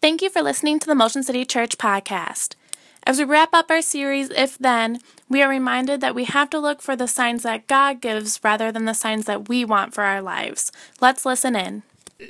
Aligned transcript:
Thank 0.00 0.22
you 0.22 0.30
for 0.30 0.40
listening 0.40 0.78
to 0.78 0.86
the 0.86 0.94
Motion 0.94 1.22
City 1.22 1.44
Church 1.44 1.76
podcast. 1.76 2.54
As 3.02 3.18
we 3.18 3.24
wrap 3.24 3.50
up 3.52 3.70
our 3.70 3.82
series, 3.82 4.30
If 4.30 4.56
Then, 4.56 5.00
we 5.28 5.42
are 5.42 5.48
reminded 5.50 6.00
that 6.00 6.14
we 6.14 6.24
have 6.24 6.48
to 6.50 6.58
look 6.58 6.80
for 6.80 6.96
the 6.96 7.06
signs 7.06 7.42
that 7.42 7.66
God 7.66 8.00
gives 8.00 8.40
rather 8.42 8.72
than 8.72 8.86
the 8.86 8.94
signs 8.94 9.26
that 9.26 9.50
we 9.50 9.62
want 9.62 9.92
for 9.92 10.02
our 10.02 10.22
lives. 10.22 10.72
Let's 11.02 11.26
listen 11.26 11.54
in. 11.54 11.82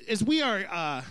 As 0.09 0.21
we 0.21 0.43
are 0.43 0.65
uh, 0.69 1.03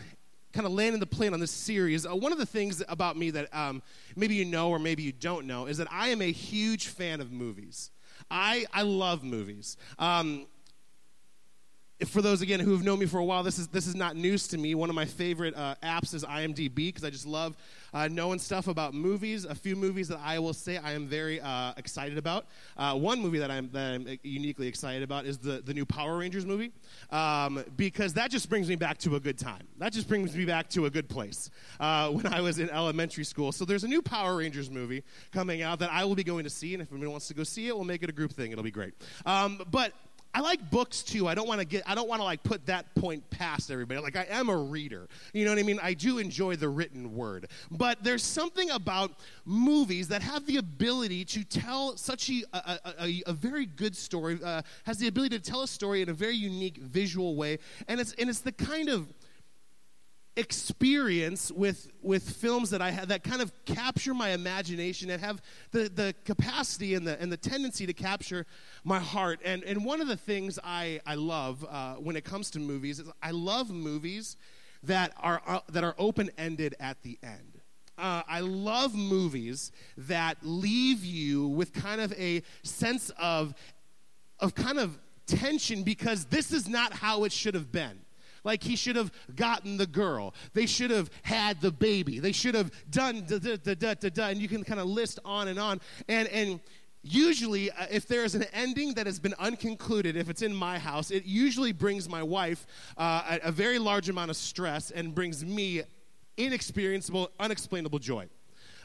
kind 0.52 0.66
of 0.66 0.74
landing 0.74 1.00
the 1.00 1.06
plane 1.06 1.34
on 1.34 1.40
this 1.40 1.50
series, 1.50 2.06
uh, 2.06 2.14
one 2.14 2.34
of 2.34 2.38
the 2.38 2.46
things 2.46 2.84
about 2.90 3.16
me 3.16 3.32
that 3.32 3.48
um, 3.56 3.82
maybe 4.18 4.36
you 4.36 4.44
know 4.44 4.70
or 4.70 4.80
maybe 4.80 5.02
you 5.02 5.14
don't 5.14 5.48
know 5.48 5.66
is 5.66 5.78
that 5.78 5.88
I 5.90 6.10
am 6.10 6.22
a 6.22 6.30
huge 6.30 6.88
fan 6.88 7.22
of 7.22 7.32
movies. 7.32 7.90
I, 8.30 8.66
I 8.74 8.82
love 8.82 9.24
movies. 9.24 9.78
Um, 9.98 10.46
for 12.06 12.22
those 12.22 12.42
again 12.42 12.60
who 12.60 12.72
have 12.72 12.84
known 12.84 13.00
me 13.00 13.06
for 13.06 13.18
a 13.18 13.26
while, 13.26 13.44
this 13.44 13.60
is 13.60 13.68
this 13.68 13.86
is 13.86 13.96
not 13.96 14.16
news 14.16 14.48
to 14.50 14.58
me. 14.58 14.74
One 14.74 14.90
of 14.90 14.96
my 14.96 15.06
favorite 15.06 15.56
uh, 15.56 15.76
apps 15.84 16.14
is 16.14 16.24
IMDb 16.24 16.76
because 16.76 17.04
I 17.04 17.10
just 17.10 17.26
love 17.26 17.58
uh, 17.94 18.08
knowing 18.08 18.40
stuff 18.40 18.68
about 18.68 18.94
movies. 18.94 19.44
A 19.46 19.56
few 19.56 19.76
movies 19.76 20.08
that 20.08 20.20
I 20.24 20.40
will 20.40 20.54
say 20.54 20.78
I 20.78 20.94
am 20.94 21.08
very 21.08 21.42
uh, 21.42 21.74
excited 21.76 22.18
about. 22.18 22.46
Uh, 22.78 22.96
one 22.96 23.20
movie 23.20 23.40
that 23.40 23.52
I'm 23.52 23.70
that 23.72 23.94
I'm 23.96 24.20
uniquely 24.24 24.68
excited 24.68 25.04
about 25.04 25.26
is 25.26 25.38
the 25.40 25.62
the 25.62 25.74
new 25.74 25.86
Power 25.86 26.18
Rangers 26.18 26.46
movie 26.46 26.72
um, 27.12 27.64
because 27.76 28.14
that 28.14 28.32
just 28.32 28.50
brings 28.50 28.70
me 28.70 28.76
back 28.76 28.98
to 29.00 29.16
a 29.16 29.20
good 29.20 29.38
time. 29.38 29.68
That 29.78 29.92
just 29.92 30.08
brings 30.08 30.36
me 30.36 30.46
back 30.46 30.70
to 30.70 30.86
a 30.86 30.90
good 30.90 31.10
place 31.10 31.50
uh, 31.82 32.10
when 32.12 32.28
I 32.28 32.40
was 32.40 32.60
in 32.60 32.70
elementary 32.70 33.26
school. 33.26 33.52
So 33.52 33.66
there's 33.66 33.84
a 33.84 33.90
new 33.90 34.02
Power 34.02 34.38
Rangers 34.38 34.72
movie 34.72 35.04
coming 35.32 35.62
out 35.62 35.80
that 35.80 35.92
I 35.92 36.06
will 36.06 36.16
be 36.16 36.24
going 36.24 36.46
to 36.46 36.50
see, 36.50 36.74
and 36.74 36.82
if 36.82 36.92
anyone 36.92 37.12
wants 37.12 37.28
to 37.28 37.34
go 37.34 37.44
see 37.44 37.68
it, 37.68 37.76
we'll 37.76 37.86
make 37.86 38.04
it 38.04 38.10
a 38.10 38.14
group 38.14 38.32
thing. 38.32 38.52
It'll 38.52 38.64
be 38.64 38.72
great. 38.72 38.94
Um, 39.26 39.62
but 39.70 39.94
I 40.34 40.42
like 40.42 40.70
books 40.70 41.02
too. 41.02 41.28
I 41.28 41.34
don't 41.34 41.48
want 41.48 41.60
to 41.60 41.66
get 41.66 41.84
I 41.88 41.96
don't 41.96 42.08
want 42.08 42.20
to 42.20 42.24
like 42.24 42.44
put 42.44 42.66
that 42.68 42.94
point 42.96 43.28
past 43.32 43.72
everybody. 43.72 44.00
Like 44.00 44.16
I 44.16 44.28
am 44.30 44.50
a 44.50 44.56
reader. 44.56 45.08
You 45.34 45.44
know 45.44 45.52
what 45.52 45.60
I 45.60 45.64
mean? 45.64 45.80
I 45.82 45.94
do 45.94 46.20
enjoy 46.20 46.56
the 46.56 46.70
written 46.70 47.16
word. 47.16 47.48
But 47.72 48.04
there's 48.04 48.24
something 48.24 48.70
about 48.70 49.12
movies 49.46 50.08
that 50.10 50.22
have 50.22 50.46
the 50.46 50.58
ability 50.58 51.26
to 51.26 51.44
tell 51.44 51.98
such 51.98 52.30
a, 52.30 52.44
a, 52.54 52.80
a, 53.00 53.24
a 53.28 53.34
very 53.34 53.66
good 53.66 53.96
story, 53.96 54.40
uh, 54.44 54.62
has 54.86 54.98
the 55.00 55.08
ability 55.08 55.40
to 55.40 55.44
tell 55.44 55.64
a 55.64 55.68
story 55.68 56.02
in 56.04 56.10
a 56.10 56.14
very 56.14 56.36
unique 56.36 56.78
visual 56.78 57.36
way. 57.36 57.58
And 57.88 58.00
it's 58.00 58.14
and 58.14 58.30
it's 58.30 58.42
the 58.42 58.52
kind 58.52 58.90
of 58.90 59.12
experience 60.40 61.52
with 61.52 61.92
with 62.02 62.24
films 62.24 62.70
that 62.70 62.82
I 62.82 62.92
have 62.92 63.10
that 63.10 63.24
kind 63.24 63.42
of 63.42 63.52
capture 63.66 64.14
my 64.14 64.30
imagination 64.30 65.10
and 65.10 65.22
have 65.22 65.42
the, 65.72 65.90
the 65.90 66.16
capacity 66.24 66.96
and 66.96 67.06
the 67.06 67.22
and 67.22 67.32
the 67.32 67.38
tendency 67.38 67.86
to 67.86 67.94
capture 67.94 68.46
my 68.84 69.00
heart. 69.00 69.40
And 69.44 69.64
and 69.64 69.86
one 69.86 70.02
of 70.02 70.08
the 70.08 70.18
things 70.18 70.58
I 70.64 71.02
I 71.06 71.16
love 71.16 71.66
uh, 71.70 71.96
when 71.96 72.16
it 72.16 72.24
comes 72.24 72.50
to 72.52 72.60
movies 72.60 73.00
is 73.00 73.10
I 73.22 73.32
love 73.32 73.70
movies 73.70 74.38
that 74.84 75.14
are 75.20 75.42
uh, 75.46 75.60
that 75.70 75.84
are 75.84 75.96
open 75.98 76.32
ended 76.38 76.76
at 76.80 77.04
the 77.04 77.20
end. 77.22 77.60
Uh, 77.98 78.24
I 78.30 78.40
love 78.40 78.96
movies 78.96 79.74
that 79.98 80.38
leave 80.42 81.04
you 81.04 81.48
with 81.48 81.74
kind 81.74 82.00
of 82.00 82.14
a 82.14 82.44
sense 82.64 83.12
of 83.20 83.54
of 84.40 84.56
kind 84.56 84.80
of 84.80 84.98
tension 85.28 85.84
because 85.84 86.26
this 86.26 86.54
is 86.54 86.68
not 86.68 86.94
how 86.94 87.26
it 87.26 87.34
should 87.34 87.56
have 87.56 87.72
been. 87.72 88.00
Like 88.44 88.64
he 88.64 88.76
should 88.76 88.96
have 88.96 89.12
gotten 89.36 89.78
the 89.78 89.88
girl. 89.88 90.34
They 90.54 90.66
should 90.66 90.92
have 90.92 91.10
had 91.24 91.62
the 91.62 91.72
baby. 91.72 92.20
They 92.20 92.32
should 92.32 92.56
have 92.56 92.72
done 92.90 93.26
da 93.28 93.40
da 93.40 93.58
da 93.58 93.76
da 93.76 93.94
da 93.94 94.10
da. 94.10 94.28
And 94.30 94.42
you 94.42 94.48
can 94.48 94.64
kind 94.64 94.80
of 94.80 94.88
list 94.88 95.20
on 95.26 95.48
and 95.48 95.60
on. 95.60 95.82
And 96.08 96.28
and 96.30 96.60
usually, 97.02 97.72
uh, 97.72 97.88
if 97.90 98.08
there 98.08 98.24
is 98.24 98.36
an 98.36 98.46
ending 98.54 98.94
that 98.96 99.06
has 99.06 99.20
been 99.20 99.34
unconcluded, 99.40 100.16
if 100.16 100.30
it's 100.30 100.42
in 100.42 100.56
my 100.56 100.80
house, 100.80 101.12
it 101.12 101.26
usually 101.26 101.72
brings 101.72 102.10
my 102.10 102.24
wife 102.24 102.66
uh, 102.98 103.38
a, 103.44 103.50
a 103.50 103.52
very 103.52 103.80
large 103.80 104.10
amount 104.10 104.30
of 104.30 104.38
stress 104.38 104.92
and 104.92 105.14
brings 105.16 105.46
me 105.46 105.84
inexperiencable, 106.38 107.30
unexplainable 107.40 108.00
joy. 108.00 108.28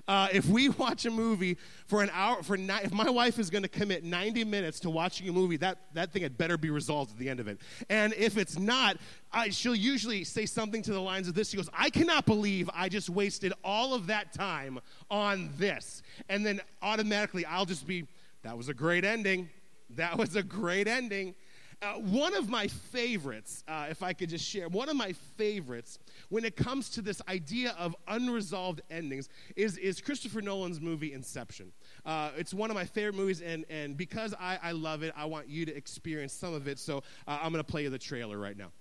Uh, 0.06 0.28
if 0.32 0.46
we 0.46 0.68
watch 0.80 1.06
a 1.06 1.10
movie 1.10 1.56
for 1.86 2.02
an 2.02 2.10
hour, 2.12 2.42
for 2.42 2.56
ni- 2.56 2.72
if 2.82 2.92
my 2.92 3.08
wife 3.08 3.38
is 3.38 3.50
going 3.50 3.62
to 3.62 3.68
commit 3.68 4.04
90 4.04 4.44
minutes 4.44 4.80
to 4.80 4.90
watching 4.90 5.28
a 5.28 5.32
movie, 5.32 5.56
that, 5.58 5.78
that 5.94 6.12
thing 6.12 6.22
had 6.22 6.36
better 6.36 6.58
be 6.58 6.70
resolved 6.70 7.12
at 7.12 7.18
the 7.18 7.28
end 7.28 7.40
of 7.40 7.48
it. 7.48 7.58
And 7.88 8.12
if 8.14 8.36
it's 8.36 8.58
not, 8.58 8.98
I, 9.32 9.48
she'll 9.48 9.74
usually 9.74 10.24
say 10.24 10.46
something 10.46 10.82
to 10.82 10.92
the 10.92 11.00
lines 11.00 11.28
of 11.28 11.34
this. 11.34 11.50
She 11.50 11.56
goes, 11.56 11.70
I 11.72 11.90
cannot 11.90 12.26
believe 12.26 12.68
I 12.74 12.88
just 12.88 13.08
wasted 13.08 13.52
all 13.64 13.94
of 13.94 14.06
that 14.08 14.32
time 14.32 14.78
on 15.10 15.50
this. 15.56 16.02
And 16.28 16.44
then 16.44 16.60
automatically 16.82 17.46
I'll 17.46 17.66
just 17.66 17.86
be, 17.86 18.06
that 18.42 18.56
was 18.56 18.68
a 18.68 18.74
great 18.74 19.04
ending. 19.04 19.48
That 19.90 20.18
was 20.18 20.36
a 20.36 20.42
great 20.42 20.86
ending. 20.86 21.34
Uh, 21.82 21.94
one 21.94 22.34
of 22.34 22.48
my 22.48 22.66
favorites, 22.66 23.62
uh, 23.68 23.86
if 23.90 24.02
I 24.02 24.12
could 24.12 24.30
just 24.30 24.46
share, 24.46 24.68
one 24.68 24.88
of 24.88 24.96
my 24.96 25.12
favorites 25.36 25.98
when 26.34 26.44
it 26.44 26.56
comes 26.56 26.90
to 26.90 27.00
this 27.00 27.22
idea 27.28 27.76
of 27.78 27.94
unresolved 28.08 28.82
endings 28.90 29.28
is, 29.54 29.78
is 29.78 30.00
Christopher 30.00 30.42
Nolan's 30.42 30.80
movie 30.80 31.12
Inception. 31.12 31.70
Uh, 32.04 32.32
it's 32.36 32.52
one 32.52 32.70
of 32.70 32.74
my 32.74 32.84
favorite 32.84 33.14
movies, 33.14 33.40
and, 33.40 33.64
and 33.70 33.96
because 33.96 34.34
I, 34.40 34.58
I 34.60 34.72
love 34.72 35.04
it, 35.04 35.12
I 35.16 35.26
want 35.26 35.48
you 35.48 35.64
to 35.64 35.72
experience 35.72 36.32
some 36.32 36.52
of 36.52 36.66
it. 36.66 36.80
So 36.80 37.04
uh, 37.28 37.38
I'm 37.40 37.52
going 37.52 37.62
to 37.62 37.70
play 37.70 37.84
you 37.84 37.90
the 37.90 38.00
trailer 38.00 38.36
right 38.36 38.56
now. 38.56 38.72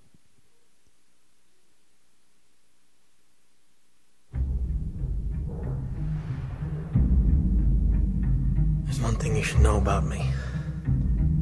There's 8.85 8.99
one 8.99 9.15
thing 9.17 9.35
you 9.35 9.43
should 9.43 9.59
know 9.59 9.77
about 9.77 10.07
me. 10.07 10.27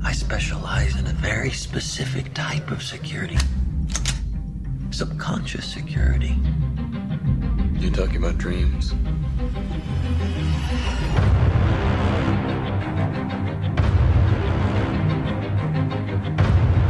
I 0.03 0.11
specialize 0.11 0.99
in 0.99 1.07
a 1.07 1.13
very 1.13 1.51
specific 1.51 2.33
type 2.33 2.69
of 2.69 2.83
security 2.83 3.37
subconscious 5.01 5.65
security. 5.65 6.37
You're 7.79 7.91
talking 7.91 8.17
about 8.17 8.37
dreams? 8.37 8.93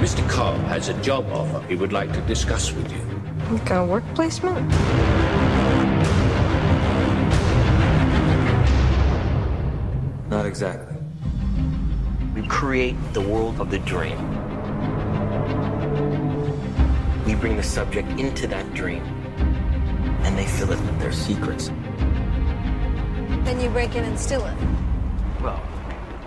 Mr. 0.04 0.30
Cobb 0.30 0.60
has 0.66 0.90
a 0.90 0.94
job 1.02 1.26
offer 1.32 1.66
he 1.70 1.76
would 1.76 1.94
like 1.94 2.12
to 2.12 2.20
discuss 2.24 2.74
with 2.74 2.92
you. 2.92 3.00
Like 3.50 3.70
a 3.70 3.86
work 3.86 4.04
placement? 4.14 4.70
Not 10.30 10.46
exactly. 10.46 10.98
We 12.36 12.46
create 12.50 12.98
the 13.14 13.22
world 13.22 13.62
of 13.62 13.72
the 13.72 13.80
dream. 13.80 14.31
We 17.26 17.36
bring 17.36 17.56
the 17.56 17.64
subject 17.64 18.10
into 18.20 18.48
that 18.48 18.74
dream, 18.74 19.04
and 20.24 20.38
they 20.38 20.46
fill 20.46 20.72
it 20.72 20.80
with 20.80 21.00
their 21.00 21.12
secrets. 21.12 21.68
Then 23.46 23.60
you 23.62 23.70
break 23.70 23.96
in 23.96 24.04
and 24.04 24.20
steal 24.20 24.46
it. 24.46 24.58
Well, 25.42 25.62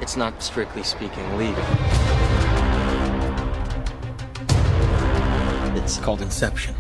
it's 0.00 0.16
not 0.16 0.43
strictly 0.43 0.82
speaking 0.82 1.37
legal. 1.37 1.65
It's 5.77 5.99
called 5.99 6.22
Inception. 6.22 6.75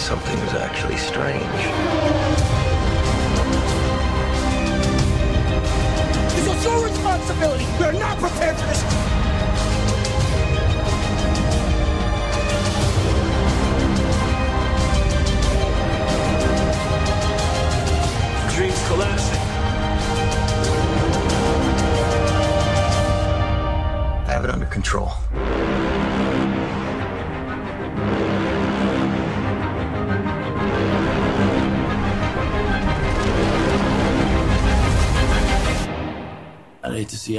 Something 0.00 0.38
is 0.38 0.54
actually 0.54 0.96
strange. 0.96 1.44
Is 6.38 6.64
your 6.64 6.84
responsibility. 6.84 7.66
We're 7.78 7.92
not 7.92 8.18
prepared 8.18 8.56
for 8.56 8.66
this. 8.66 9.09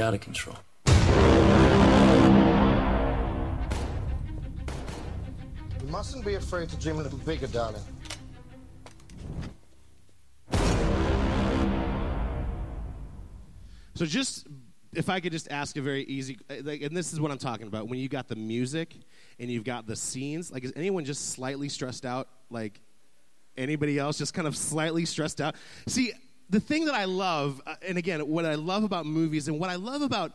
out 0.00 0.14
of 0.14 0.20
control. 0.20 0.56
You 5.80 5.88
mustn't 5.88 6.24
be 6.24 6.34
afraid 6.34 6.68
to 6.70 6.76
dream 6.76 6.96
a 6.96 7.02
little 7.02 7.18
bigger, 7.18 7.46
darling. 7.48 7.82
So 13.94 14.06
just 14.06 14.46
if 14.94 15.08
I 15.08 15.20
could 15.20 15.32
just 15.32 15.50
ask 15.50 15.76
a 15.76 15.80
very 15.80 16.04
easy, 16.04 16.38
like, 16.62 16.82
and 16.82 16.96
this 16.96 17.12
is 17.12 17.20
what 17.20 17.30
I'm 17.30 17.38
talking 17.38 17.66
about. 17.66 17.88
When 17.88 17.98
you 17.98 18.08
got 18.08 18.28
the 18.28 18.36
music 18.36 18.94
and 19.38 19.50
you've 19.50 19.64
got 19.64 19.86
the 19.86 19.96
scenes, 19.96 20.50
like 20.50 20.64
is 20.64 20.72
anyone 20.76 21.04
just 21.04 21.30
slightly 21.30 21.68
stressed 21.68 22.04
out? 22.04 22.28
Like 22.50 22.80
anybody 23.56 23.98
else, 23.98 24.18
just 24.18 24.34
kind 24.34 24.48
of 24.48 24.56
slightly 24.56 25.04
stressed 25.04 25.40
out? 25.40 25.54
See, 25.86 26.12
the 26.52 26.60
thing 26.60 26.84
that 26.84 26.94
I 26.94 27.06
love, 27.06 27.62
uh, 27.66 27.74
and 27.86 27.96
again, 27.96 28.28
what 28.28 28.44
I 28.44 28.56
love 28.56 28.84
about 28.84 29.06
movies 29.06 29.48
and 29.48 29.58
what 29.58 29.70
I 29.70 29.76
love 29.76 30.02
about 30.02 30.32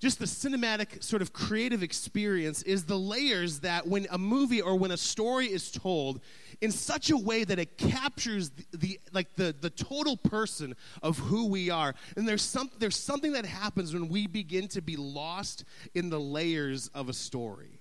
just 0.00 0.18
the 0.18 0.24
cinematic 0.24 1.02
sort 1.02 1.22
of 1.22 1.32
creative 1.32 1.82
experience 1.82 2.62
is 2.64 2.84
the 2.84 2.98
layers 2.98 3.60
that 3.60 3.86
when 3.86 4.08
a 4.10 4.18
movie 4.18 4.60
or 4.60 4.76
when 4.76 4.90
a 4.90 4.96
story 4.96 5.46
is 5.46 5.70
told 5.70 6.20
in 6.60 6.72
such 6.72 7.10
a 7.10 7.16
way 7.16 7.44
that 7.44 7.60
it 7.60 7.78
captures 7.78 8.50
the, 8.50 8.64
the, 8.76 9.00
like 9.12 9.32
the, 9.36 9.54
the 9.60 9.70
total 9.70 10.16
person 10.16 10.74
of 11.04 11.18
who 11.18 11.46
we 11.46 11.70
are. 11.70 11.94
And 12.16 12.26
there's 12.26 12.42
some 12.42 12.68
there's 12.80 12.96
something 12.96 13.32
that 13.32 13.46
happens 13.46 13.94
when 13.94 14.08
we 14.08 14.26
begin 14.26 14.66
to 14.68 14.82
be 14.82 14.96
lost 14.96 15.64
in 15.94 16.10
the 16.10 16.20
layers 16.20 16.88
of 16.88 17.08
a 17.08 17.12
story. 17.12 17.78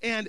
And 0.00 0.28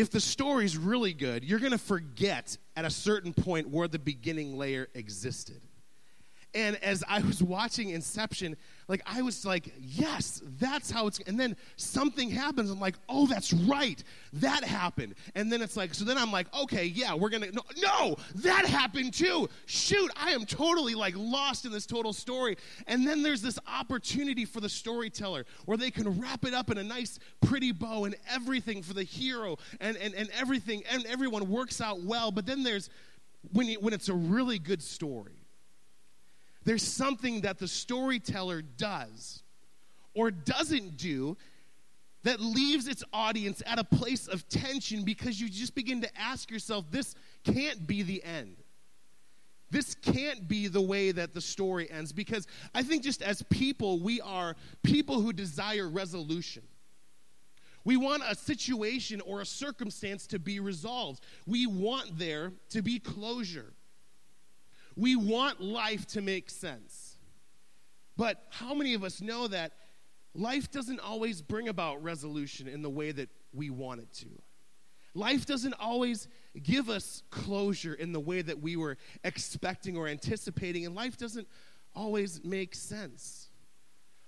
if 0.00 0.10
the 0.10 0.20
story's 0.20 0.76
really 0.76 1.12
good 1.12 1.44
you're 1.44 1.58
going 1.58 1.72
to 1.72 1.78
forget 1.78 2.56
at 2.76 2.84
a 2.84 2.90
certain 2.90 3.32
point 3.34 3.68
where 3.68 3.86
the 3.86 3.98
beginning 3.98 4.56
layer 4.56 4.88
existed 4.94 5.60
and 6.54 6.76
as 6.82 7.04
I 7.08 7.20
was 7.20 7.42
watching 7.42 7.90
Inception, 7.90 8.56
like 8.88 9.02
I 9.06 9.22
was 9.22 9.44
like, 9.44 9.72
yes, 9.78 10.42
that's 10.58 10.90
how 10.90 11.06
it's. 11.06 11.20
And 11.20 11.38
then 11.38 11.56
something 11.76 12.28
happens. 12.28 12.70
I'm 12.70 12.80
like, 12.80 12.96
oh, 13.08 13.26
that's 13.26 13.52
right, 13.52 14.02
that 14.34 14.64
happened. 14.64 15.14
And 15.34 15.50
then 15.50 15.62
it's 15.62 15.76
like, 15.76 15.94
so 15.94 16.04
then 16.04 16.18
I'm 16.18 16.32
like, 16.32 16.52
okay, 16.54 16.86
yeah, 16.86 17.14
we're 17.14 17.28
gonna. 17.28 17.52
No, 17.52 17.62
no 17.80 18.16
that 18.36 18.66
happened 18.66 19.14
too. 19.14 19.48
Shoot, 19.66 20.10
I 20.16 20.30
am 20.30 20.44
totally 20.44 20.94
like 20.94 21.14
lost 21.16 21.66
in 21.66 21.72
this 21.72 21.86
total 21.86 22.12
story. 22.12 22.56
And 22.88 23.06
then 23.06 23.22
there's 23.22 23.42
this 23.42 23.58
opportunity 23.68 24.44
for 24.44 24.60
the 24.60 24.68
storyteller 24.68 25.46
where 25.66 25.78
they 25.78 25.90
can 25.90 26.20
wrap 26.20 26.44
it 26.44 26.52
up 26.52 26.70
in 26.70 26.78
a 26.78 26.84
nice, 26.84 27.20
pretty 27.40 27.70
bow 27.70 28.06
and 28.06 28.16
everything 28.28 28.82
for 28.82 28.94
the 28.94 29.04
hero 29.04 29.56
and 29.80 29.96
and, 29.96 30.14
and 30.14 30.28
everything 30.30 30.82
and 30.90 31.06
everyone 31.06 31.48
works 31.48 31.80
out 31.80 32.02
well. 32.02 32.32
But 32.32 32.46
then 32.46 32.64
there's 32.64 32.90
when 33.52 33.68
you, 33.68 33.78
when 33.80 33.94
it's 33.94 34.08
a 34.08 34.14
really 34.14 34.58
good 34.58 34.82
story 34.82 35.39
there's 36.64 36.82
something 36.82 37.42
that 37.42 37.58
the 37.58 37.68
storyteller 37.68 38.62
does 38.62 39.42
or 40.14 40.30
doesn't 40.30 40.96
do 40.96 41.36
that 42.22 42.40
leaves 42.40 42.86
its 42.86 43.02
audience 43.12 43.62
at 43.64 43.78
a 43.78 43.84
place 43.84 44.28
of 44.28 44.46
tension 44.48 45.04
because 45.04 45.40
you 45.40 45.48
just 45.48 45.74
begin 45.74 46.02
to 46.02 46.20
ask 46.20 46.50
yourself 46.50 46.84
this 46.90 47.14
can't 47.44 47.86
be 47.86 48.02
the 48.02 48.22
end. 48.22 48.56
This 49.70 49.94
can't 49.94 50.48
be 50.48 50.66
the 50.66 50.80
way 50.80 51.12
that 51.12 51.32
the 51.32 51.40
story 51.40 51.90
ends 51.90 52.12
because 52.12 52.46
I 52.74 52.82
think 52.82 53.04
just 53.04 53.22
as 53.22 53.42
people, 53.44 54.00
we 54.00 54.20
are 54.20 54.56
people 54.82 55.20
who 55.20 55.32
desire 55.32 55.88
resolution. 55.88 56.64
We 57.84 57.96
want 57.96 58.22
a 58.28 58.34
situation 58.34 59.22
or 59.22 59.40
a 59.40 59.46
circumstance 59.46 60.26
to 60.28 60.38
be 60.38 60.60
resolved. 60.60 61.24
We 61.46 61.66
want 61.66 62.18
there 62.18 62.52
to 62.70 62.82
be 62.82 62.98
closure. 62.98 63.72
We 65.00 65.16
want 65.16 65.62
life 65.62 66.06
to 66.08 66.20
make 66.20 66.50
sense. 66.50 67.16
But 68.18 68.44
how 68.50 68.74
many 68.74 68.92
of 68.92 69.02
us 69.02 69.22
know 69.22 69.48
that 69.48 69.72
life 70.34 70.70
doesn't 70.70 71.00
always 71.00 71.40
bring 71.40 71.68
about 71.68 72.02
resolution 72.02 72.68
in 72.68 72.82
the 72.82 72.90
way 72.90 73.10
that 73.10 73.30
we 73.54 73.70
want 73.70 74.02
it 74.02 74.12
to? 74.14 74.28
Life 75.14 75.46
doesn't 75.46 75.72
always 75.80 76.28
give 76.62 76.90
us 76.90 77.22
closure 77.30 77.94
in 77.94 78.12
the 78.12 78.20
way 78.20 78.42
that 78.42 78.60
we 78.60 78.76
were 78.76 78.98
expecting 79.24 79.96
or 79.96 80.06
anticipating, 80.06 80.84
and 80.84 80.94
life 80.94 81.16
doesn't 81.16 81.48
always 81.94 82.44
make 82.44 82.74
sense. 82.74 83.49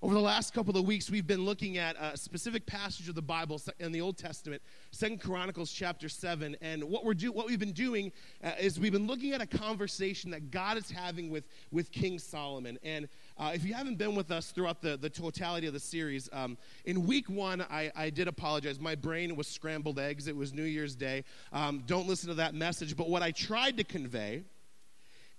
Over 0.04 0.14
the 0.14 0.20
last 0.20 0.52
couple 0.52 0.76
of 0.76 0.84
weeks, 0.84 1.12
we've 1.12 1.28
been 1.28 1.44
looking 1.44 1.78
at 1.78 1.94
a 1.96 2.16
specific 2.16 2.66
passage 2.66 3.08
of 3.08 3.14
the 3.14 3.22
Bible 3.22 3.62
in 3.78 3.92
the 3.92 4.00
Old 4.00 4.18
Testament, 4.18 4.60
Second 4.90 5.20
Chronicles 5.20 5.70
chapter 5.70 6.08
7. 6.08 6.56
And 6.60 6.82
what, 6.82 7.04
we're 7.04 7.14
do, 7.14 7.30
what 7.30 7.46
we've 7.46 7.60
been 7.60 7.70
doing 7.70 8.10
uh, 8.42 8.50
is 8.58 8.80
we've 8.80 8.90
been 8.90 9.06
looking 9.06 9.32
at 9.32 9.40
a 9.40 9.46
conversation 9.46 10.32
that 10.32 10.50
God 10.50 10.76
is 10.76 10.90
having 10.90 11.30
with, 11.30 11.44
with 11.70 11.92
King 11.92 12.18
Solomon. 12.18 12.80
And 12.82 13.06
uh, 13.38 13.52
if 13.54 13.64
you 13.64 13.74
haven't 13.74 13.96
been 13.96 14.16
with 14.16 14.32
us 14.32 14.50
throughout 14.50 14.82
the, 14.82 14.96
the 14.96 15.08
totality 15.08 15.68
of 15.68 15.72
the 15.72 15.78
series, 15.78 16.28
um, 16.32 16.58
in 16.84 17.06
week 17.06 17.28
one, 17.28 17.64
I, 17.70 17.92
I 17.94 18.10
did 18.10 18.26
apologize. 18.26 18.80
My 18.80 18.96
brain 18.96 19.36
was 19.36 19.46
scrambled 19.46 20.00
eggs. 20.00 20.26
It 20.26 20.34
was 20.34 20.52
New 20.52 20.64
Year's 20.64 20.96
Day. 20.96 21.22
Um, 21.52 21.84
don't 21.86 22.08
listen 22.08 22.28
to 22.28 22.34
that 22.34 22.56
message. 22.56 22.96
But 22.96 23.08
what 23.08 23.22
I 23.22 23.30
tried 23.30 23.76
to 23.76 23.84
convey 23.84 24.42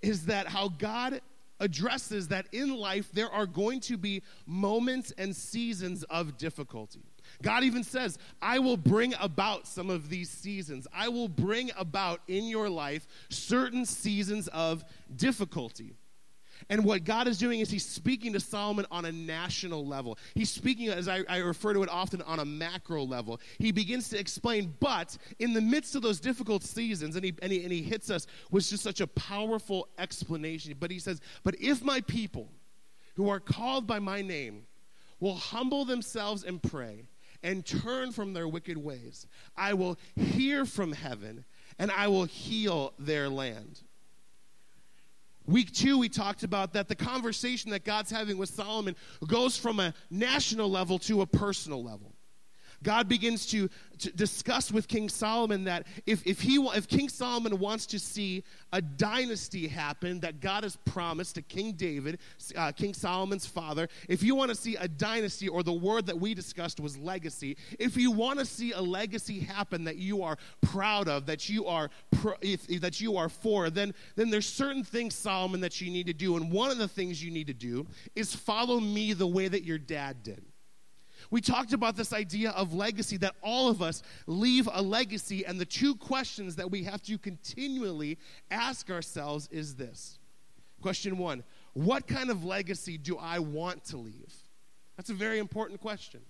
is 0.01 0.27
that 0.27 0.47
how 0.47 0.69
God 0.69 1.19
addresses 1.63 2.27
that 2.27 2.45
in 2.51 2.75
life 2.75 3.09
there 3.13 3.31
are 3.31 3.45
going 3.45 3.79
to 3.79 3.97
be 3.97 4.21
moments 4.45 5.13
and 5.17 5.35
seasons 5.35 6.03
of 6.03 6.37
difficulty. 6.37 7.01
God 7.41 7.63
even 7.63 7.83
says, 7.83 8.19
I 8.41 8.59
will 8.59 8.77
bring 8.77 9.13
about 9.19 9.65
some 9.65 9.89
of 9.89 10.09
these 10.09 10.29
seasons. 10.29 10.87
I 10.93 11.07
will 11.07 11.29
bring 11.29 11.71
about 11.77 12.19
in 12.27 12.45
your 12.45 12.69
life 12.69 13.07
certain 13.29 13.85
seasons 13.85 14.49
of 14.49 14.83
difficulty. 15.15 15.95
And 16.69 16.83
what 16.83 17.03
God 17.03 17.27
is 17.27 17.37
doing 17.37 17.59
is 17.59 17.69
He's 17.69 17.85
speaking 17.85 18.33
to 18.33 18.39
Solomon 18.39 18.85
on 18.91 19.05
a 19.05 19.11
national 19.11 19.85
level. 19.85 20.17
He's 20.35 20.49
speaking, 20.49 20.89
as 20.89 21.07
I, 21.07 21.23
I, 21.29 21.37
refer 21.37 21.73
to 21.73 21.83
it 21.83 21.89
often, 21.89 22.21
on 22.23 22.39
a 22.39 22.45
macro 22.45 23.03
level. 23.03 23.39
He 23.59 23.71
begins 23.71 24.09
to 24.09 24.19
explain, 24.19 24.73
but 24.79 25.17
in 25.39 25.53
the 25.53 25.61
midst 25.61 25.95
of 25.95 26.01
those 26.01 26.19
difficult 26.19 26.63
seasons, 26.63 27.15
and 27.15 27.25
he, 27.25 27.33
and 27.41 27.51
he, 27.51 27.63
and 27.63 27.71
he 27.71 27.81
hits 27.81 28.09
us 28.09 28.27
with 28.51 28.67
just 28.67 28.83
such 28.83 29.01
a 29.01 29.07
powerful 29.07 29.87
explanation. 29.97 30.75
But 30.79 30.91
he 30.91 30.99
says, 30.99 31.21
But 31.43 31.55
if 31.59 31.83
my 31.83 32.01
people 32.01 32.49
who 33.15 33.29
are 33.29 33.39
called 33.39 33.87
by 33.87 33.99
my 33.99 34.21
name 34.21 34.63
will 35.19 35.35
humble 35.35 35.85
themselves 35.85 36.43
and 36.43 36.61
pray 36.61 37.07
and 37.43 37.65
turn 37.65 38.11
from 38.11 38.33
their 38.33 38.47
wicked 38.47 38.77
ways, 38.77 39.27
I 39.55 39.73
will 39.73 39.97
hear 40.15 40.65
from 40.65 40.93
heaven 40.93 41.45
and 41.79 41.91
I 41.91 42.07
will 42.07 42.25
heal 42.25 42.93
their 42.97 43.29
land. 43.29 43.81
Week 45.45 45.71
two, 45.73 45.97
we 45.97 46.07
talked 46.07 46.43
about 46.43 46.73
that 46.73 46.87
the 46.87 46.95
conversation 46.95 47.71
that 47.71 47.83
God's 47.83 48.09
having 48.09 48.37
with 48.37 48.49
Solomon 48.49 48.95
goes 49.27 49.57
from 49.57 49.79
a 49.79 49.93
national 50.09 50.69
level 50.69 50.99
to 50.99 51.21
a 51.21 51.25
personal 51.25 51.83
level. 51.83 52.12
God 52.83 53.07
begins 53.07 53.45
to, 53.47 53.69
to, 53.99 54.11
discuss 54.11 54.71
with 54.71 54.87
King 54.87 55.09
Solomon 55.09 55.63
that 55.63 55.87
if, 56.05 56.25
if, 56.27 56.41
he, 56.41 56.55
if 56.75 56.87
King 56.87 57.09
Solomon 57.09 57.57
wants 57.57 57.85
to 57.87 57.99
see 57.99 58.43
a 58.71 58.81
dynasty 58.81 59.67
happen 59.67 60.19
that 60.19 60.39
God 60.39 60.63
has 60.63 60.75
promised 60.75 61.35
to 61.35 61.41
King 61.41 61.73
David, 61.73 62.19
uh, 62.55 62.71
King 62.71 62.93
Solomon's 62.93 63.45
father, 63.45 63.87
if 64.09 64.21
you 64.21 64.35
want 64.35 64.49
to 64.49 64.55
see 64.55 64.75
a 64.75 64.87
dynasty, 64.87 65.47
or 65.47 65.63
the 65.63 65.73
word 65.73 66.05
that 66.05 66.19
we 66.19 66.33
discussed 66.33 66.79
was 66.79 66.97
legacy, 66.97 67.57
if 67.79 67.97
you 67.97 68.11
want 68.11 68.39
to 68.39 68.45
see 68.45 68.73
a 68.73 68.81
legacy 68.81 69.39
happen 69.39 69.85
that 69.85 69.97
you 69.97 70.21
are 70.21 70.37
proud 70.61 71.07
of, 71.07 71.25
that 71.25 71.49
you 71.49 71.65
are, 71.65 71.89
pro, 72.11 72.33
if, 72.41 72.67
that 72.81 72.99
you 72.99 73.17
are 73.17 73.29
for, 73.29 73.69
then, 73.69 73.93
then 74.15 74.29
there's 74.29 74.47
certain 74.47 74.83
things, 74.83 75.15
Solomon, 75.15 75.61
that 75.61 75.79
you 75.81 75.89
need 75.89 76.07
to 76.07 76.13
do. 76.13 76.35
And 76.35 76.51
one 76.51 76.69
of 76.69 76.77
the 76.77 76.87
things 76.87 77.23
you 77.23 77.31
need 77.31 77.47
to 77.47 77.53
do 77.53 77.87
is 78.15 78.35
follow 78.35 78.79
me 78.79 79.13
the 79.13 79.27
way 79.27 79.47
that 79.47 79.63
your 79.63 79.77
dad 79.77 80.23
did. 80.23 80.43
We 81.33 81.41
talked 81.41 81.73
about 81.73 81.95
this 81.95 82.13
idea 82.13 82.51
of 82.51 82.75
legacy, 82.75 83.17
that 83.17 83.33
all 83.41 83.67
of 83.67 83.81
us 83.81 84.03
leave 84.27 84.69
a 84.71 84.83
legacy, 84.83 85.43
and 85.47 85.59
the 85.59 85.65
two 85.65 85.95
questions 85.95 86.57
that 86.57 86.69
we 86.69 86.83
have 86.83 87.01
to 87.01 87.17
continually 87.17 88.19
ask 88.51 88.91
ourselves 88.91 89.49
is 89.51 89.73
this. 89.73 90.19
Question 90.79 91.17
one 91.17 91.43
What 91.73 92.05
kind 92.05 92.29
of 92.29 92.45
legacy 92.45 92.99
do 92.99 93.17
I 93.17 93.39
want 93.39 93.83
to 93.85 93.97
leave? 93.97 94.31
That's 94.95 95.09
a 95.09 95.15
very 95.15 95.39
important 95.39 95.81
question. 95.81 96.21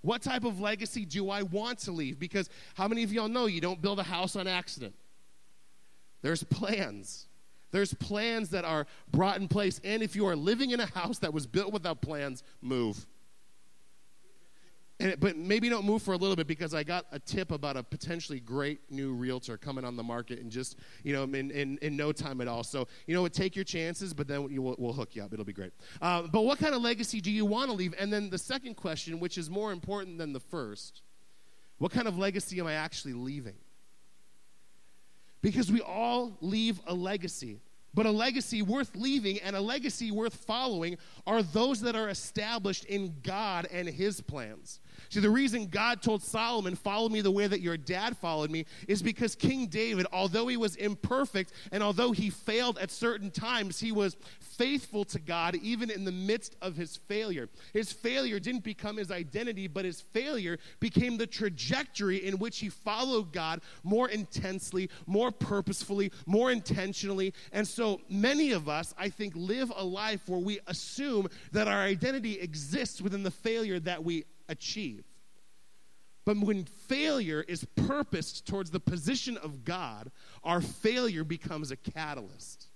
What 0.00 0.22
type 0.22 0.44
of 0.44 0.60
legacy 0.60 1.04
do 1.04 1.28
I 1.28 1.42
want 1.42 1.80
to 1.80 1.92
leave? 1.92 2.18
Because 2.18 2.48
how 2.72 2.88
many 2.88 3.02
of 3.02 3.12
y'all 3.12 3.28
know 3.28 3.44
you 3.44 3.60
don't 3.60 3.82
build 3.82 3.98
a 3.98 4.02
house 4.02 4.34
on 4.34 4.46
accident? 4.46 4.94
There's 6.22 6.42
plans. 6.42 7.26
There's 7.70 7.92
plans 7.92 8.48
that 8.48 8.64
are 8.64 8.86
brought 9.12 9.38
in 9.38 9.46
place. 9.46 9.78
And 9.84 10.02
if 10.02 10.16
you 10.16 10.26
are 10.26 10.36
living 10.36 10.70
in 10.70 10.80
a 10.80 10.86
house 10.86 11.18
that 11.18 11.34
was 11.34 11.46
built 11.46 11.70
without 11.70 12.00
plans, 12.00 12.42
move. 12.62 13.06
And, 15.00 15.18
but 15.20 15.36
maybe 15.36 15.68
don't 15.68 15.84
move 15.84 16.02
for 16.02 16.14
a 16.14 16.16
little 16.16 16.34
bit 16.34 16.48
because 16.48 16.74
I 16.74 16.82
got 16.82 17.06
a 17.12 17.20
tip 17.20 17.52
about 17.52 17.76
a 17.76 17.84
potentially 17.84 18.40
great 18.40 18.80
new 18.90 19.12
realtor 19.12 19.56
coming 19.56 19.84
on 19.84 19.96
the 19.96 20.02
market 20.02 20.40
in 20.40 20.50
just, 20.50 20.76
you 21.04 21.12
know, 21.12 21.22
in, 21.22 21.52
in, 21.52 21.78
in 21.82 21.96
no 21.96 22.10
time 22.10 22.40
at 22.40 22.48
all. 22.48 22.64
So, 22.64 22.88
you 23.06 23.14
know 23.14 23.28
take 23.28 23.54
your 23.54 23.64
chances, 23.64 24.12
but 24.12 24.26
then 24.26 24.42
we'll, 24.60 24.74
we'll 24.78 24.92
hook 24.92 25.14
you 25.14 25.22
up. 25.22 25.32
It'll 25.32 25.44
be 25.44 25.52
great. 25.52 25.72
Uh, 26.02 26.22
but 26.22 26.42
what 26.42 26.58
kind 26.58 26.74
of 26.74 26.82
legacy 26.82 27.20
do 27.20 27.30
you 27.30 27.44
want 27.44 27.70
to 27.70 27.76
leave? 27.76 27.94
And 27.98 28.12
then 28.12 28.30
the 28.30 28.38
second 28.38 28.74
question, 28.74 29.20
which 29.20 29.38
is 29.38 29.48
more 29.48 29.70
important 29.70 30.18
than 30.18 30.32
the 30.32 30.40
first, 30.40 31.02
what 31.78 31.92
kind 31.92 32.08
of 32.08 32.18
legacy 32.18 32.58
am 32.58 32.66
I 32.66 32.74
actually 32.74 33.12
leaving? 33.12 33.54
Because 35.40 35.70
we 35.70 35.80
all 35.80 36.36
leave 36.40 36.80
a 36.86 36.94
legacy. 36.94 37.60
But 37.94 38.06
a 38.06 38.10
legacy 38.10 38.62
worth 38.62 38.94
leaving 38.94 39.40
and 39.40 39.56
a 39.56 39.60
legacy 39.60 40.10
worth 40.10 40.34
following 40.34 40.98
are 41.26 41.42
those 41.42 41.80
that 41.80 41.96
are 41.96 42.08
established 42.08 42.84
in 42.84 43.14
God 43.22 43.66
and 43.72 43.88
His 43.88 44.20
plans. 44.20 44.80
See, 45.10 45.20
the 45.20 45.30
reason 45.30 45.66
God 45.66 46.02
told 46.02 46.22
Solomon, 46.22 46.74
Follow 46.74 47.08
me 47.08 47.20
the 47.20 47.30
way 47.30 47.46
that 47.46 47.60
your 47.60 47.76
dad 47.76 48.16
followed 48.16 48.50
me, 48.50 48.66
is 48.86 49.02
because 49.02 49.34
King 49.34 49.66
David, 49.66 50.06
although 50.12 50.46
he 50.48 50.56
was 50.56 50.76
imperfect 50.76 51.52
and 51.72 51.82
although 51.82 52.12
he 52.12 52.30
failed 52.30 52.78
at 52.78 52.90
certain 52.90 53.30
times, 53.30 53.80
he 53.80 53.92
was 53.92 54.16
faithful 54.40 55.04
to 55.04 55.18
God 55.18 55.54
even 55.56 55.90
in 55.90 56.04
the 56.04 56.12
midst 56.12 56.56
of 56.60 56.76
his 56.76 56.96
failure. 56.96 57.48
His 57.72 57.92
failure 57.92 58.40
didn't 58.40 58.64
become 58.64 58.96
his 58.96 59.10
identity, 59.10 59.66
but 59.68 59.84
his 59.84 60.00
failure 60.00 60.58
became 60.80 61.16
the 61.16 61.26
trajectory 61.26 62.26
in 62.26 62.38
which 62.38 62.58
he 62.58 62.68
followed 62.68 63.32
God 63.32 63.60
more 63.84 64.08
intensely, 64.08 64.90
more 65.06 65.30
purposefully, 65.30 66.12
more 66.26 66.50
intentionally. 66.50 67.32
And 67.52 67.66
so 67.66 68.00
many 68.10 68.52
of 68.52 68.68
us, 68.68 68.94
I 68.98 69.08
think, 69.08 69.34
live 69.36 69.72
a 69.74 69.84
life 69.84 70.28
where 70.28 70.40
we 70.40 70.58
assume 70.66 71.28
that 71.52 71.68
our 71.68 71.80
identity 71.80 72.40
exists 72.40 73.00
within 73.00 73.22
the 73.22 73.30
failure 73.30 73.80
that 73.80 74.02
we 74.02 74.24
achieve. 74.48 75.04
But 76.24 76.38
when 76.38 76.64
failure 76.64 77.44
is 77.48 77.66
purposed 77.74 78.46
towards 78.46 78.70
the 78.70 78.80
position 78.80 79.38
of 79.38 79.64
God, 79.64 80.10
our 80.44 80.60
failure 80.60 81.24
becomes 81.24 81.70
a 81.70 81.76
catalyst. 81.76 82.68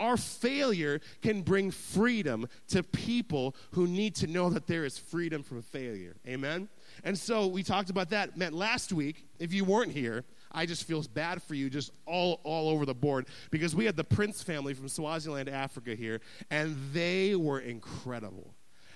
Our 0.00 0.16
failure 0.16 1.00
can 1.22 1.42
bring 1.42 1.70
freedom 1.70 2.48
to 2.68 2.82
people 2.82 3.54
who 3.72 3.86
need 3.86 4.16
to 4.16 4.26
know 4.26 4.50
that 4.50 4.66
there 4.66 4.84
is 4.84 4.98
freedom 4.98 5.42
from 5.42 5.62
failure. 5.62 6.16
Amen? 6.26 6.68
And 7.04 7.18
so 7.18 7.46
we 7.46 7.62
talked 7.62 7.90
about 7.90 8.10
that. 8.10 8.36
Man, 8.36 8.52
last 8.52 8.92
week, 8.92 9.26
if 9.38 9.52
you 9.52 9.64
weren't 9.64 9.92
here, 9.92 10.24
I 10.50 10.66
just 10.66 10.84
feel 10.86 11.02
bad 11.02 11.42
for 11.42 11.54
you 11.54 11.68
just 11.68 11.90
all, 12.06 12.40
all 12.44 12.68
over 12.68 12.86
the 12.86 12.94
board 12.94 13.26
because 13.50 13.74
we 13.74 13.84
had 13.84 13.96
the 13.96 14.04
Prince 14.04 14.42
family 14.42 14.72
from 14.72 14.88
Swaziland, 14.88 15.48
Africa 15.48 15.94
here, 15.94 16.20
and 16.50 16.76
they 16.92 17.34
were 17.34 17.60
incredible. 17.60 18.53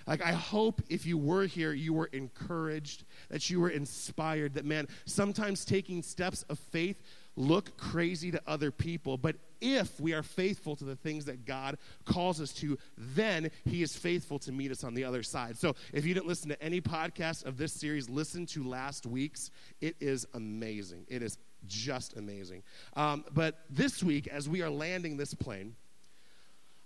Like, 0.08 0.22
I 0.22 0.32
hope 0.32 0.80
if 0.88 1.04
you 1.04 1.18
were 1.18 1.44
here, 1.44 1.74
you 1.74 1.92
were 1.92 2.06
encouraged, 2.06 3.04
that 3.28 3.50
you 3.50 3.60
were 3.60 3.68
inspired, 3.68 4.54
that, 4.54 4.64
man, 4.64 4.88
sometimes 5.04 5.66
taking 5.66 6.02
steps 6.02 6.44
of 6.44 6.58
faith 6.58 7.02
look 7.36 7.76
crazy 7.76 8.30
to 8.30 8.40
other 8.46 8.70
people, 8.70 9.18
but 9.18 9.36
if 9.60 10.00
we 10.00 10.14
are 10.14 10.22
faithful 10.22 10.74
to 10.76 10.84
the 10.84 10.96
things 10.96 11.26
that 11.26 11.44
God 11.44 11.76
calls 12.06 12.40
us 12.40 12.52
to, 12.54 12.78
then 12.96 13.50
He 13.66 13.82
is 13.82 13.94
faithful 13.94 14.38
to 14.40 14.52
meet 14.52 14.70
us 14.70 14.82
on 14.82 14.94
the 14.94 15.04
other 15.04 15.22
side. 15.22 15.58
So 15.58 15.76
if 15.92 16.06
you 16.06 16.14
didn't 16.14 16.26
listen 16.26 16.48
to 16.48 16.62
any 16.62 16.80
podcast 16.80 17.44
of 17.44 17.58
this 17.58 17.74
series, 17.74 18.08
listen 18.08 18.46
to 18.46 18.64
last 18.64 19.04
week's. 19.04 19.50
It 19.82 19.96
is 20.00 20.26
amazing. 20.32 21.04
It 21.08 21.22
is 21.22 21.36
just 21.66 22.16
amazing. 22.16 22.62
Um, 22.96 23.24
but 23.34 23.58
this 23.68 24.02
week, 24.02 24.26
as 24.28 24.48
we 24.48 24.62
are 24.62 24.70
landing 24.70 25.18
this 25.18 25.34
plane, 25.34 25.76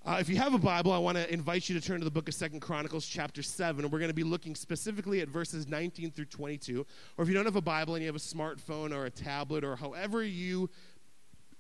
uh, 0.05 0.17
if 0.19 0.29
you 0.29 0.37
have 0.37 0.53
a 0.53 0.59
Bible, 0.59 0.91
I 0.91 0.99
want 0.99 1.17
to 1.17 1.33
invite 1.33 1.69
you 1.69 1.79
to 1.79 1.87
turn 1.87 2.01
to 2.01 2.05
the 2.05 2.11
book 2.11 2.29
of 2.29 2.35
Second 2.35 2.59
Chronicles, 2.59 3.07
chapter 3.07 3.41
7, 3.41 3.85
and 3.85 3.93
we're 3.93 4.01
going 4.01 4.11
to 4.11 4.15
be 4.15 4.25
looking 4.25 4.57
specifically 4.57 5.21
at 5.21 5.29
verses 5.29 5.69
19 5.69 6.11
through 6.11 6.25
22. 6.25 6.85
Or 7.17 7.23
if 7.23 7.29
you 7.29 7.35
don't 7.35 7.45
have 7.45 7.55
a 7.55 7.61
Bible 7.61 7.95
and 7.95 8.03
you 8.03 8.09
have 8.09 8.17
a 8.17 8.19
smartphone 8.19 8.93
or 8.93 9.05
a 9.05 9.11
tablet 9.11 9.63
or 9.63 9.77
however 9.77 10.25
you 10.25 10.71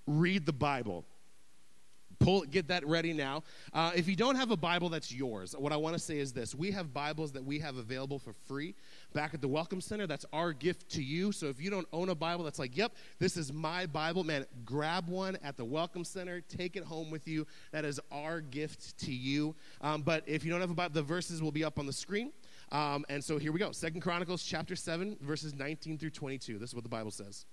read 0.08 0.44
the 0.44 0.52
Bible, 0.52 1.04
pull 2.22 2.42
get 2.42 2.68
that 2.68 2.86
ready 2.86 3.12
now. 3.12 3.42
Uh, 3.72 3.92
if 3.94 4.08
you 4.08 4.16
don't 4.16 4.36
have 4.36 4.50
a 4.50 4.56
bible 4.56 4.88
that's 4.88 5.12
yours. 5.12 5.54
What 5.58 5.72
i 5.72 5.76
want 5.76 5.94
to 5.94 5.98
say 5.98 6.18
is 6.18 6.32
this. 6.32 6.54
We 6.54 6.70
have 6.70 6.92
bibles 6.94 7.32
that 7.32 7.44
we 7.44 7.58
have 7.58 7.76
available 7.76 8.18
for 8.18 8.32
free 8.32 8.74
back 9.12 9.34
at 9.34 9.40
the 9.40 9.48
welcome 9.48 9.80
center. 9.80 10.06
That's 10.06 10.24
our 10.32 10.52
gift 10.52 10.90
to 10.90 11.02
you. 11.02 11.32
So 11.32 11.46
if 11.46 11.60
you 11.60 11.70
don't 11.70 11.86
own 11.92 12.08
a 12.08 12.14
bible 12.14 12.44
that's 12.44 12.58
like 12.58 12.76
yep 12.76 12.94
this 13.18 13.36
is 13.36 13.52
my 13.52 13.86
bible 13.86 14.24
man 14.24 14.46
grab 14.64 15.08
one 15.08 15.36
at 15.42 15.56
the 15.56 15.64
welcome 15.64 16.04
center. 16.04 16.40
Take 16.40 16.76
it 16.76 16.84
home 16.84 17.10
with 17.10 17.26
you. 17.26 17.46
That 17.72 17.84
is 17.84 18.00
our 18.10 18.40
gift 18.40 18.98
to 18.98 19.12
you. 19.12 19.54
Um, 19.80 20.02
but 20.02 20.22
if 20.26 20.44
you 20.44 20.50
don't 20.50 20.60
have 20.60 20.70
a 20.70 20.74
bible 20.74 20.94
the 20.94 21.02
verses 21.02 21.42
will 21.42 21.52
be 21.52 21.64
up 21.64 21.78
on 21.78 21.86
the 21.86 21.92
screen. 21.92 22.32
Um, 22.70 23.04
and 23.08 23.22
so 23.22 23.38
here 23.38 23.52
we 23.52 23.58
go. 23.58 23.72
Second 23.72 24.00
chronicles 24.00 24.42
chapter 24.42 24.76
7 24.76 25.16
verses 25.20 25.54
19 25.54 25.98
through 25.98 26.10
22 26.10 26.58
this 26.58 26.70
is 26.70 26.74
what 26.74 26.84
the 26.84 26.90
bible 26.90 27.10
says 27.10 27.46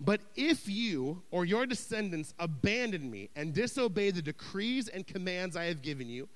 but 0.00 0.20
if 0.36 0.68
you 0.68 1.22
or 1.30 1.44
your 1.44 1.66
descendants 1.66 2.34
abandon 2.38 3.10
me 3.10 3.30
and 3.34 3.52
disobey 3.52 4.10
the 4.10 4.22
decrees 4.22 4.88
and 4.88 5.06
commands 5.06 5.56
I 5.56 5.64
have 5.64 5.82
given 5.82 6.08
you, 6.08 6.28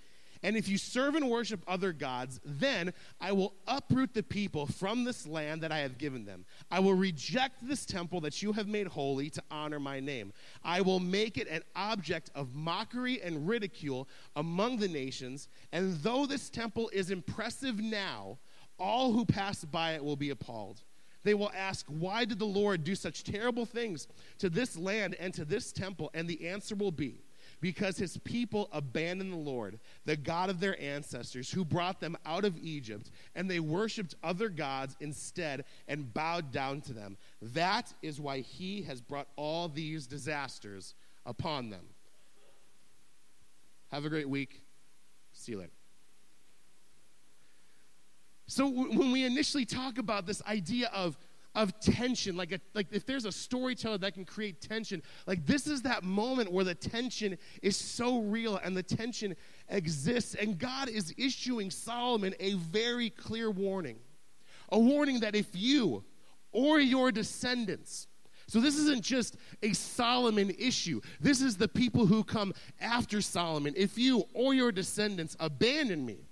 and 0.45 0.57
if 0.57 0.69
you 0.69 0.76
serve 0.76 1.14
and 1.14 1.31
worship 1.31 1.62
other 1.69 1.92
gods, 1.92 2.40
then 2.45 2.92
I 3.21 3.31
will 3.31 3.54
uproot 3.69 4.12
the 4.12 4.25
people 4.25 4.66
from 4.66 5.04
this 5.04 5.26
land 5.26 5.62
that 5.62 5.71
I 5.71 5.78
have 5.78 5.99
given 5.99 6.25
them. 6.25 6.45
I 6.71 6.81
will 6.81 6.95
reject 6.95 7.66
this 7.66 7.87
temple 7.87 8.21
that 8.23 8.42
you 8.42 8.52
have 8.52 8.66
made 8.66 8.88
holy 8.88 9.31
to 9.31 9.42
honor 9.52 9.78
my 9.78 10.00
name. 10.00 10.33
I 10.64 10.81
will 10.81 10.99
make 10.99 11.38
it 11.38 11.47
an 11.49 11.62
object 11.76 12.31
of 12.35 12.54
mockery 12.54 13.23
and 13.23 13.49
ridicule 13.49 14.09
among 14.35 14.78
the 14.78 14.88
nations. 14.88 15.49
And 15.71 15.95
though 16.02 16.26
this 16.26 16.50
temple 16.50 16.90
is 16.92 17.12
impressive 17.12 17.78
now, 17.78 18.38
all 18.81 19.12
who 19.12 19.25
pass 19.25 19.64
by 19.64 19.92
it 19.92 20.04
will 20.04 20.16
be 20.16 20.31
appalled. 20.31 20.83
They 21.25 21.35
will 21.35 21.52
ask, 21.57 21.87
Why 21.87 22.25
did 22.25 22.38
the 22.38 22.45
Lord 22.45 22.85
do 22.85 22.95
such 22.95 23.25
terrible 23.25 23.67
things 23.67 24.09
to 24.38 24.49
this 24.50 24.76
land 24.76 25.17
and 25.21 25.33
to 25.35 25.45
this 25.45 25.73
temple? 25.73 26.11
And 26.14 26.29
the 26.29 26.49
answer 26.49 26.75
will 26.75 26.93
be, 26.93 27.23
Because 27.61 27.97
his 27.97 28.17
people 28.19 28.69
abandoned 28.73 29.33
the 29.33 29.37
Lord, 29.37 29.79
the 30.05 30.17
God 30.17 30.50
of 30.50 30.61
their 30.61 30.81
ancestors, 30.81 31.50
who 31.50 31.64
brought 31.64 32.00
them 32.00 32.17
out 32.26 32.45
of 32.45 32.59
Egypt, 32.59 33.11
and 33.35 33.50
they 33.50 33.61
worshiped 33.61 34.14
other 34.23 34.49
gods 34.49 34.97
instead 35.00 35.64
and 35.87 36.12
bowed 36.12 36.50
down 36.50 36.81
to 36.83 36.93
them. 36.93 37.17
That 37.41 37.93
is 38.02 38.21
why 38.21 38.41
he 38.41 38.83
has 38.83 39.00
brought 39.00 39.29
all 39.37 39.69
these 39.69 40.07
disasters 40.07 40.95
upon 41.25 41.71
them. 41.71 41.85
Have 43.93 44.05
a 44.07 44.11
great 44.11 44.29
week. 44.29 44.62
See 45.33 45.52
you 45.52 45.59
later. 45.59 45.82
So 48.52 48.68
when 48.68 49.12
we 49.12 49.25
initially 49.25 49.64
talk 49.64 49.97
about 49.97 50.26
this 50.26 50.42
idea 50.42 50.90
of 50.92 51.16
of 51.54 51.78
tension, 51.80 52.37
like 52.37 52.52
a, 52.52 52.61
like 52.75 52.87
if 52.92 53.04
there's 53.06 53.25
a 53.25 53.32
storyteller 53.32 53.99
that 53.99 54.12
can 54.12 54.26
create 54.26 54.61
tension, 54.61 55.02
like 55.26 55.47
this 55.47 55.66
is 55.66 55.82
that 55.82 56.02
moment 56.02 56.52
where 56.52 56.64
the 56.64 56.75
tension 56.75 57.38
is 57.62 57.78
so 57.78 58.21
real 58.21 58.56
and 58.56 58.76
the 58.76 58.82
tension 58.82 59.37
exists, 59.68 60.35
and 60.35 60.59
God 60.59 60.90
is 60.90 61.14
issuing 61.16 61.71
Solomon 61.71 62.35
a 62.40 62.54
very 62.54 63.09
clear 63.09 63.50
warning, 63.50 63.97
a 64.71 64.78
warning 64.78 65.21
that 65.21 65.35
if 65.35 65.49
you 65.54 66.04
or 66.52 66.78
your 66.78 67.11
descendants 67.11 68.06
so, 68.49 68.61
this 68.61 68.76
isn't 68.76 69.02
just 69.02 69.37
a 69.62 69.73
Solomon 69.73 70.50
issue. 70.59 71.00
This 71.21 71.40
is 71.40 71.56
the 71.56 71.68
people 71.68 72.04
who 72.04 72.23
come 72.23 72.52
after 72.82 73.23
Solomon. 73.23 73.73
If 73.76 73.97
you 73.97 74.25
or 74.35 74.52
your 74.52 74.73
descendants 74.73 75.37
abandon 75.40 76.04
me, 76.04 76.26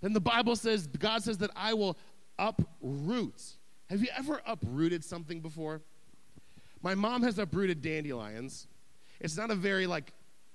then 0.00 0.12
the 0.12 0.20
Bible 0.20 0.56
says, 0.56 0.86
God 0.86 1.22
says 1.22 1.38
that 1.38 1.50
I 1.54 1.74
will 1.74 1.96
uproot. 2.38 3.42
Have 3.88 4.00
you 4.00 4.08
ever 4.16 4.40
uprooted 4.46 5.04
something 5.04 5.40
before? 5.40 5.82
My 6.82 6.94
mom 6.94 7.22
has 7.22 7.38
uprooted 7.38 7.82
dandelions. 7.82 8.66
It's 9.20 9.36
not 9.36 9.50
a 9.50 9.54
very 9.54 9.86
like 9.86 10.12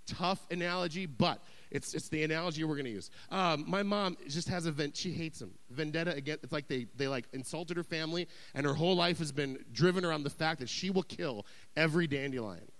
tough 0.07 0.45
analogy, 0.49 1.05
but 1.05 1.39
it's, 1.71 1.93
it's 1.93 2.09
the 2.09 2.23
analogy 2.23 2.63
we're 2.63 2.75
going 2.75 2.85
to 2.85 2.91
use. 2.91 3.11
Um, 3.29 3.65
my 3.67 3.83
mom 3.83 4.17
just 4.27 4.47
has 4.49 4.65
a 4.65 4.71
vent. 4.71 4.95
She 4.95 5.11
hates 5.11 5.39
them. 5.39 5.51
Vendetta 5.69 6.15
again. 6.15 6.37
It's 6.41 6.51
like 6.51 6.67
they, 6.67 6.87
they 6.95 7.07
like 7.07 7.25
insulted 7.33 7.77
her 7.77 7.83
family, 7.83 8.27
and 8.53 8.65
her 8.65 8.73
whole 8.73 8.95
life 8.95 9.19
has 9.19 9.31
been 9.31 9.63
driven 9.71 10.05
around 10.05 10.23
the 10.23 10.29
fact 10.29 10.59
that 10.59 10.69
she 10.69 10.89
will 10.89 11.03
kill 11.03 11.45
every 11.75 12.07
dandelion. 12.07 12.71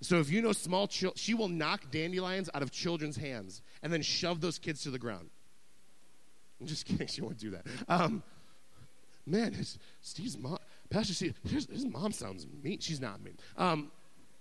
So 0.00 0.18
if 0.18 0.30
you 0.30 0.42
know 0.42 0.52
small 0.52 0.86
children, 0.86 1.16
she 1.16 1.34
will 1.34 1.48
knock 1.48 1.90
dandelions 1.90 2.50
out 2.52 2.62
of 2.62 2.70
children's 2.70 3.16
hands 3.16 3.62
and 3.82 3.92
then 3.92 4.02
shove 4.02 4.40
those 4.40 4.58
kids 4.58 4.82
to 4.82 4.90
the 4.90 4.98
ground. 4.98 5.30
I'm 6.60 6.66
just 6.66 6.86
kidding. 6.86 7.06
She 7.06 7.20
won't 7.20 7.38
do 7.38 7.50
that. 7.50 7.66
Um, 7.88 8.22
man, 9.26 9.52
his, 9.52 9.78
Steve's 10.02 10.38
mom, 10.38 10.58
Pastor 10.90 11.14
Steve, 11.14 11.38
his, 11.48 11.66
his, 11.66 11.84
mom 11.84 12.12
sounds 12.12 12.46
mean. 12.62 12.78
She's 12.80 13.00
not 13.00 13.22
mean. 13.22 13.36
Um, 13.56 13.90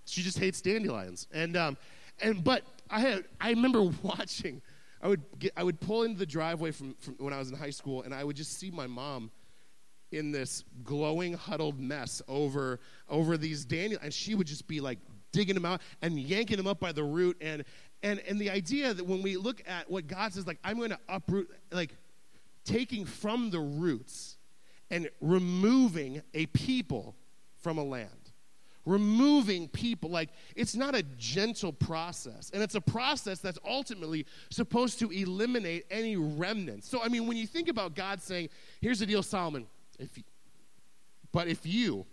she 0.05 0.21
just 0.21 0.37
hates 0.37 0.61
dandelions. 0.61 1.27
And, 1.31 1.55
um, 1.55 1.77
and 2.21 2.43
but 2.43 2.63
I 2.89 2.99
had, 2.99 3.25
I 3.39 3.49
remember 3.49 3.83
watching. 4.03 4.61
I 5.01 5.07
would 5.07 5.21
get, 5.37 5.51
I 5.57 5.63
would 5.63 5.81
pull 5.81 6.03
into 6.03 6.17
the 6.17 6.25
driveway 6.25 6.71
from, 6.71 6.95
from 6.99 7.15
when 7.17 7.33
I 7.33 7.39
was 7.39 7.49
in 7.49 7.57
high 7.57 7.71
school, 7.71 8.03
and 8.03 8.13
I 8.13 8.23
would 8.23 8.37
just 8.37 8.57
see 8.57 8.71
my 8.71 8.87
mom 8.87 9.31
in 10.13 10.31
this 10.31 10.63
glowing, 10.83 11.33
huddled 11.33 11.79
mess 11.79 12.21
over 12.27 12.79
over 13.09 13.37
these 13.37 13.65
dandelions, 13.65 14.03
and 14.03 14.13
she 14.13 14.35
would 14.35 14.47
just 14.47 14.67
be 14.67 14.79
like 14.79 14.99
digging 15.33 15.55
them 15.55 15.65
out 15.65 15.81
and 16.01 16.17
yanking 16.17 16.55
them 16.55 16.67
up 16.67 16.79
by 16.79 16.93
the 16.93 17.03
root. 17.03 17.35
And 17.41 17.65
and 18.01 18.19
and 18.29 18.39
the 18.39 18.49
idea 18.49 18.93
that 18.93 19.05
when 19.05 19.21
we 19.21 19.35
look 19.35 19.61
at 19.67 19.89
what 19.89 20.07
God 20.07 20.31
says, 20.33 20.47
like 20.47 20.59
I'm 20.63 20.77
going 20.77 20.91
to 20.91 20.99
uproot, 21.09 21.49
like 21.71 21.95
taking 22.63 23.05
from 23.05 23.49
the 23.49 23.59
roots 23.59 24.37
and 24.89 25.09
removing 25.21 26.21
a 26.33 26.45
people 26.47 27.15
from 27.61 27.77
a 27.77 27.83
land. 27.83 28.09
Removing 28.85 29.69
people, 29.69 30.09
like 30.09 30.29
it's 30.55 30.75
not 30.75 30.93
a 30.93 31.03
gentle 31.17 31.71
process. 31.71 32.51
And 32.53 32.61
it's 32.61 32.75
a 32.75 32.81
process 32.81 33.39
that's 33.39 33.57
ultimately 33.65 34.25
supposed 34.49 34.99
to 34.99 35.09
eliminate 35.09 35.85
any 35.89 36.17
remnants. 36.17 36.89
So, 36.89 37.01
I 37.01 37.07
mean, 37.07 37.25
when 37.25 37.37
you 37.37 37.47
think 37.47 37.69
about 37.69 37.95
God 37.95 38.21
saying, 38.21 38.49
here's 38.81 38.99
the 38.99 39.05
deal, 39.05 39.23
Solomon, 39.23 39.67
if 39.99 40.17
you, 40.17 40.23
but 41.31 41.47
if 41.47 41.65
you 41.65 42.05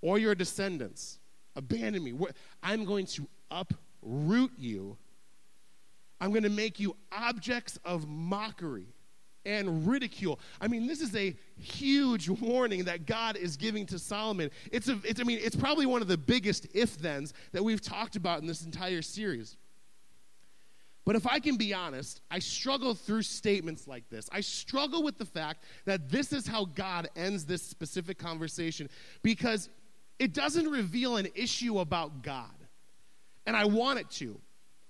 or 0.00 0.18
your 0.18 0.36
descendants 0.36 1.18
abandon 1.56 2.04
me, 2.04 2.14
I'm 2.62 2.84
going 2.84 3.06
to 3.06 3.26
uproot 3.50 4.52
you. 4.56 4.96
I'm 6.20 6.30
going 6.30 6.44
to 6.44 6.50
make 6.50 6.78
you 6.78 6.94
objects 7.10 7.80
of 7.84 8.08
mockery 8.08 8.94
and 9.44 9.86
ridicule. 9.86 10.38
I 10.60 10.68
mean, 10.68 10.86
this 10.86 11.00
is 11.00 11.14
a 11.16 11.34
huge 11.58 12.28
warning 12.28 12.84
that 12.84 13.06
God 13.06 13.36
is 13.36 13.56
giving 13.56 13.86
to 13.86 13.98
Solomon. 13.98 14.50
It's 14.70 14.88
a, 14.88 14.98
it's, 15.04 15.20
I 15.20 15.24
mean, 15.24 15.38
it's 15.42 15.56
probably 15.56 15.86
one 15.86 16.02
of 16.02 16.08
the 16.08 16.16
biggest 16.18 16.66
if-thens 16.74 17.34
that 17.52 17.62
we've 17.62 17.80
talked 17.80 18.16
about 18.16 18.40
in 18.40 18.46
this 18.46 18.64
entire 18.64 19.02
series. 19.02 19.56
But 21.04 21.16
if 21.16 21.26
I 21.26 21.40
can 21.40 21.56
be 21.56 21.74
honest, 21.74 22.20
I 22.30 22.38
struggle 22.38 22.94
through 22.94 23.22
statements 23.22 23.88
like 23.88 24.08
this. 24.08 24.28
I 24.30 24.40
struggle 24.40 25.02
with 25.02 25.18
the 25.18 25.24
fact 25.24 25.64
that 25.84 26.08
this 26.08 26.32
is 26.32 26.46
how 26.46 26.64
God 26.64 27.08
ends 27.16 27.44
this 27.44 27.62
specific 27.62 28.18
conversation 28.18 28.88
because 29.22 29.68
it 30.20 30.32
doesn't 30.32 30.70
reveal 30.70 31.16
an 31.16 31.26
issue 31.34 31.80
about 31.80 32.22
God. 32.22 32.46
And 33.46 33.56
I 33.56 33.64
want 33.64 33.98
it 33.98 34.08
to. 34.10 34.40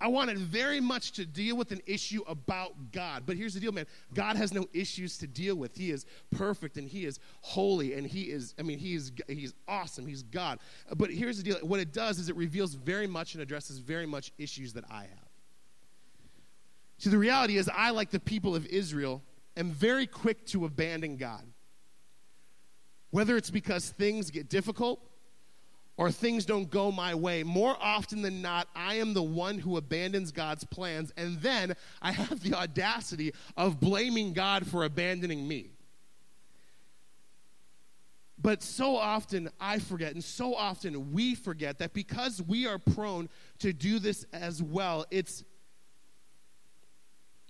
I 0.03 0.09
wanted 0.09 0.37
very 0.37 0.81
much 0.81 1.13
to 1.13 1.25
deal 1.25 1.57
with 1.57 1.71
an 1.71 1.81
issue 1.87 2.23
about 2.27 2.91
God. 2.91 3.23
But 3.25 3.37
here's 3.37 3.55
the 3.55 3.61
deal, 3.61 3.71
man 3.71 3.87
God 4.13 4.37
has 4.37 4.53
no 4.53 4.67
issues 4.73 5.17
to 5.19 5.29
deal 5.29 5.55
with. 5.55 5.77
He 5.77 5.93
is 5.93 6.07
perfect 6.33 6.77
and 6.77 6.89
He 6.89 7.07
is 7.07 7.21
holy 7.41 7.95
and 7.95 8.05
He 8.05 8.23
is, 8.23 8.53
I 8.59 8.63
mean, 8.63 8.81
He 8.81 8.95
is, 8.95 9.13
he's 9.29 9.55
awesome. 9.69 10.05
He's 10.09 10.25
God. 10.25 10.59
But 10.97 11.13
here's 11.13 11.37
the 11.37 11.45
deal 11.45 11.57
what 11.63 11.79
it 11.79 11.93
does 11.93 12.19
is 12.19 12.29
it 12.29 12.35
reveals 12.35 12.75
very 12.75 13.07
much 13.07 13.35
and 13.35 13.43
addresses 13.43 13.79
very 13.79 14.07
much 14.07 14.33
issues 14.39 14.73
that 14.73 14.85
I 14.91 15.03
have. 15.03 15.31
See, 16.99 17.11
the 17.11 17.19
reality 17.19 17.57
is, 17.57 17.71
I, 17.73 17.91
like 17.91 18.11
the 18.11 18.21
people 18.21 18.57
of 18.57 18.67
Israel, 18.67 19.23
am 19.57 19.71
very 19.71 20.09
quick 20.09 20.45
to 20.47 20.65
abandon 20.65 21.17
God. 21.17 21.45
Whether 23.11 23.37
it's 23.37 23.51
because 23.51 23.91
things 23.91 24.33
get 24.33 24.49
difficult 24.49 25.01
or 25.97 26.11
things 26.11 26.47
don't 26.47 26.71
go 26.71 26.91
my 26.91 27.15
way, 27.15 27.43
more 27.43 27.77
often 27.81 28.23
than 28.23 28.41
not, 28.41 28.69
I 28.75 28.95
am 28.95 29.13
the 29.13 29.23
one 29.23 29.59
who 29.59 29.77
abandons 29.77 30.33
God's 30.33 30.65
plans, 30.65 31.13
and 31.17 31.41
then 31.41 31.75
I 32.01 32.13
have 32.13 32.41
the 32.41 32.55
audacity 32.55 33.33
of 33.57 33.79
blaming 33.79 34.33
God 34.33 34.67
for 34.67 34.85
abandoning 34.85 35.47
me. 35.47 35.71
But 38.41 38.63
so 38.63 38.97
often 38.97 39.51
I 39.61 39.79
forget, 39.79 40.15
and 40.15 40.25
so 40.25 40.55
often 40.55 41.13
we 41.13 41.35
forget 41.35 41.79
that 41.79 41.93
because 41.93 42.43
we 42.43 42.67
are 42.67 42.79
prone 42.79 43.29
to 43.61 43.73
do 43.73 44.01
this 44.01 44.25
as 44.33 44.61
well, 44.63 45.07
it's 45.11 45.45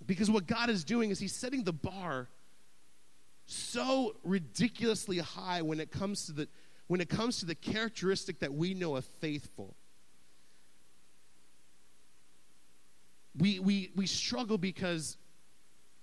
because 0.05 0.31
what 0.31 0.47
God 0.47 0.69
is 0.69 0.85
doing 0.85 1.11
is 1.11 1.19
He's 1.19 1.35
setting 1.35 1.65
the 1.65 1.73
bar 1.73 2.29
so 3.47 4.17
ridiculously 4.23 5.19
high 5.19 5.63
when 5.63 5.81
it 5.81 5.91
comes 5.91 6.27
to 6.27 6.33
the 6.33 6.49
when 6.87 7.01
it 7.01 7.09
comes 7.09 7.41
to 7.41 7.47
the 7.47 7.55
characteristic 7.55 8.41
that 8.41 8.53
we 8.53 8.75
know 8.75 8.97
of 8.97 9.05
faithful. 9.05 9.77
We, 13.39 13.59
we, 13.61 13.91
we 13.97 14.07
struggle 14.07 14.59
because 14.59 15.17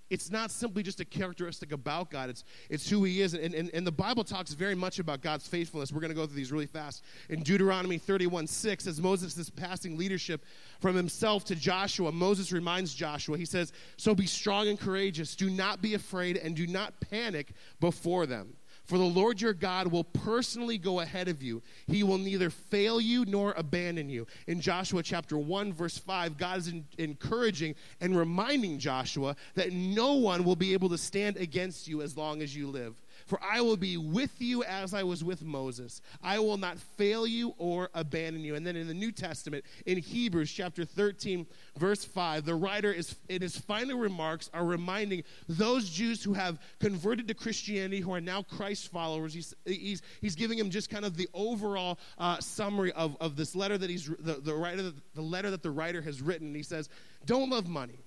it's 0.09 0.31
not 0.31 0.49
simply 0.49 0.81
just 0.81 0.99
a 0.99 1.05
characteristic 1.05 1.71
about 1.71 2.09
God, 2.09 2.29
it's, 2.29 2.43
it's 2.69 2.89
who 2.89 3.03
He 3.03 3.21
is. 3.21 3.35
And, 3.35 3.53
and, 3.53 3.69
and 3.73 3.85
the 3.85 3.91
Bible 3.91 4.23
talks 4.23 4.53
very 4.53 4.73
much 4.73 4.97
about 4.99 5.21
God's 5.21 5.47
faithfulness. 5.47 5.91
We're 5.91 6.01
going 6.01 6.09
to 6.09 6.15
go 6.15 6.25
through 6.25 6.35
these 6.35 6.51
really 6.51 6.65
fast. 6.65 7.03
In 7.29 7.43
Deuteronomy 7.43 7.99
31 7.99 8.47
6, 8.47 8.87
as 8.87 8.99
Moses 8.99 9.37
is 9.37 9.49
passing 9.49 9.97
leadership 9.97 10.43
from 10.79 10.95
himself 10.95 11.45
to 11.45 11.55
Joshua, 11.55 12.11
Moses 12.11 12.51
reminds 12.51 12.93
Joshua, 12.93 13.37
he 13.37 13.45
says, 13.45 13.71
So 13.97 14.15
be 14.15 14.25
strong 14.25 14.67
and 14.67 14.79
courageous. 14.79 15.35
Do 15.35 15.49
not 15.49 15.81
be 15.81 15.93
afraid 15.93 16.37
and 16.37 16.55
do 16.55 16.65
not 16.65 16.99
panic 17.11 17.53
before 17.79 18.25
them. 18.25 18.55
For 18.89 18.97
the 18.97 19.03
Lord 19.03 19.39
your 19.39 19.53
God 19.53 19.85
will 19.85 20.03
personally 20.03 20.79
go 20.79 20.99
ahead 21.01 21.27
of 21.27 21.43
you. 21.43 21.61
He 21.85 22.01
will 22.01 22.17
neither 22.17 22.49
fail 22.49 22.99
you 22.99 23.23
nor 23.23 23.53
abandon 23.55 24.09
you. 24.09 24.25
In 24.47 24.59
Joshua 24.59 25.03
chapter 25.03 25.37
1, 25.37 25.73
verse 25.73 25.99
5, 25.99 26.39
God 26.39 26.57
is 26.57 26.69
in, 26.69 26.83
encouraging 26.97 27.75
and 28.01 28.17
reminding 28.17 28.79
Joshua 28.79 29.35
that 29.53 29.73
no 29.73 30.13
one 30.13 30.43
will 30.43 30.55
be 30.55 30.73
able 30.73 30.89
to 30.89 30.97
stand 30.97 31.37
against 31.37 31.87
you 31.87 32.01
as 32.01 32.17
long 32.17 32.41
as 32.41 32.55
you 32.55 32.67
live. 32.67 32.99
For 33.29 33.39
I 33.43 33.61
will 33.61 33.77
be 33.77 33.95
with 33.95 34.41
you 34.41 34.63
as 34.63 34.95
I 34.95 35.03
was 35.03 35.23
with 35.23 35.43
Moses. 35.43 36.01
I 36.23 36.39
will 36.39 36.57
not 36.57 36.79
fail 36.79 37.27
you 37.27 37.53
or 37.59 37.91
abandon 37.93 38.43
you. 38.43 38.55
And 38.55 38.65
then 38.65 38.75
in 38.75 38.87
the 38.87 38.93
New 38.95 39.11
Testament, 39.11 39.65
in 39.85 39.99
Hebrews 39.99 40.51
chapter 40.51 40.83
13, 40.83 41.45
verse 41.77 42.03
5, 42.03 42.43
the 42.43 42.55
writer 42.55 42.91
is 42.91 43.15
in 43.29 43.43
his 43.43 43.55
final 43.55 43.99
remarks 43.99 44.49
are 44.51 44.65
reminding 44.65 45.23
those 45.47 45.91
Jews 45.91 46.23
who 46.23 46.33
have 46.33 46.59
converted 46.79 47.27
to 47.27 47.35
Christianity, 47.35 47.99
who 47.99 48.13
are 48.13 48.21
now 48.21 48.41
Christ 48.41 48.91
followers. 48.91 49.31
He's, 49.31 49.53
he's, 49.63 50.01
he's 50.21 50.35
giving 50.35 50.57
them 50.57 50.71
just 50.71 50.89
kind 50.89 51.05
of 51.05 51.15
the 51.15 51.29
overall 51.35 51.99
uh, 52.17 52.39
summary 52.39 52.91
of, 52.93 53.15
of 53.21 53.35
this 53.35 53.55
letter 53.55 53.77
that 53.77 53.91
he's 53.91 54.07
the, 54.07 54.41
the 54.41 54.55
writer 54.55 54.91
the 55.13 55.21
letter 55.21 55.51
that 55.51 55.61
the 55.61 55.69
writer 55.69 56.01
has 56.01 56.19
written. 56.19 56.55
He 56.55 56.63
says, 56.63 56.89
Don't 57.27 57.51
love 57.51 57.67
money 57.67 57.99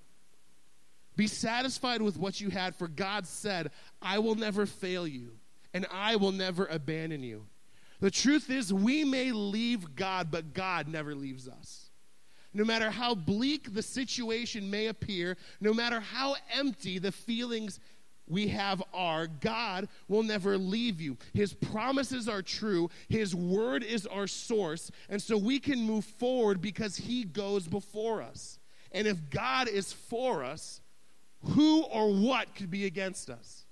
be 1.15 1.27
satisfied 1.27 2.01
with 2.01 2.17
what 2.17 2.41
you 2.41 2.49
had, 2.49 2.75
for 2.75 2.87
God 2.87 3.27
said, 3.27 3.71
I 4.01 4.19
will 4.19 4.35
never 4.35 4.65
fail 4.65 5.07
you, 5.07 5.31
and 5.73 5.85
I 5.91 6.15
will 6.15 6.31
never 6.31 6.65
abandon 6.65 7.23
you. 7.23 7.45
The 7.99 8.11
truth 8.11 8.49
is, 8.49 8.73
we 8.73 9.03
may 9.03 9.31
leave 9.31 9.95
God, 9.95 10.29
but 10.29 10.53
God 10.53 10.87
never 10.87 11.15
leaves 11.15 11.47
us. 11.47 11.89
No 12.53 12.63
matter 12.65 12.91
how 12.91 13.15
bleak 13.15 13.73
the 13.73 13.81
situation 13.81 14.69
may 14.69 14.87
appear, 14.87 15.37
no 15.59 15.73
matter 15.73 15.99
how 15.99 16.35
empty 16.53 16.99
the 16.99 17.11
feelings 17.11 17.79
we 18.27 18.47
have 18.49 18.81
are, 18.93 19.27
God 19.27 19.87
will 20.07 20.23
never 20.23 20.57
leave 20.57 21.01
you. 21.01 21.17
His 21.33 21.53
promises 21.53 22.29
are 22.29 22.41
true, 22.41 22.89
His 23.09 23.35
word 23.35 23.83
is 23.83 24.05
our 24.05 24.27
source, 24.27 24.91
and 25.09 25.21
so 25.21 25.37
we 25.37 25.59
can 25.59 25.81
move 25.81 26.05
forward 26.05 26.61
because 26.61 26.95
He 26.95 27.23
goes 27.23 27.67
before 27.67 28.21
us. 28.21 28.59
And 28.91 29.07
if 29.07 29.29
God 29.29 29.67
is 29.67 29.91
for 29.91 30.43
us, 30.43 30.81
who 31.51 31.83
or 31.83 32.13
what 32.13 32.55
could 32.55 32.69
be 32.69 32.85
against 32.85 33.29
us? 33.29 33.65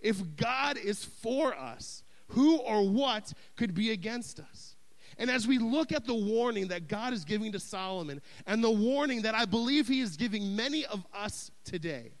If 0.00 0.36
God 0.36 0.76
is 0.76 1.04
for 1.04 1.54
us, 1.54 2.02
who 2.28 2.58
or 2.58 2.88
what 2.88 3.32
could 3.56 3.74
be 3.74 3.90
against 3.90 4.40
us? 4.40 4.76
And 5.18 5.30
as 5.30 5.46
we 5.46 5.58
look 5.58 5.92
at 5.92 6.06
the 6.06 6.14
warning 6.14 6.68
that 6.68 6.88
God 6.88 7.12
is 7.12 7.24
giving 7.24 7.52
to 7.52 7.60
Solomon 7.60 8.20
and 8.46 8.62
the 8.62 8.70
warning 8.70 9.22
that 9.22 9.34
I 9.34 9.44
believe 9.44 9.86
he 9.86 10.00
is 10.00 10.16
giving 10.16 10.56
many 10.56 10.84
of 10.86 11.06
us 11.14 11.50
today, 11.64 12.12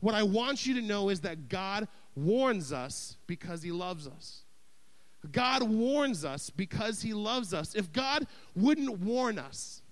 what 0.00 0.14
I 0.14 0.22
want 0.22 0.66
you 0.66 0.74
to 0.74 0.82
know 0.82 1.08
is 1.08 1.20
that 1.22 1.48
God 1.48 1.88
warns 2.14 2.72
us 2.72 3.16
because 3.26 3.62
he 3.62 3.72
loves 3.72 4.06
us. 4.06 4.42
God 5.32 5.62
warns 5.62 6.24
us 6.24 6.50
because 6.50 7.02
he 7.02 7.14
loves 7.14 7.54
us. 7.54 7.74
If 7.74 7.92
God 7.92 8.26
wouldn't 8.54 9.00
warn 9.00 9.38
us, 9.38 9.82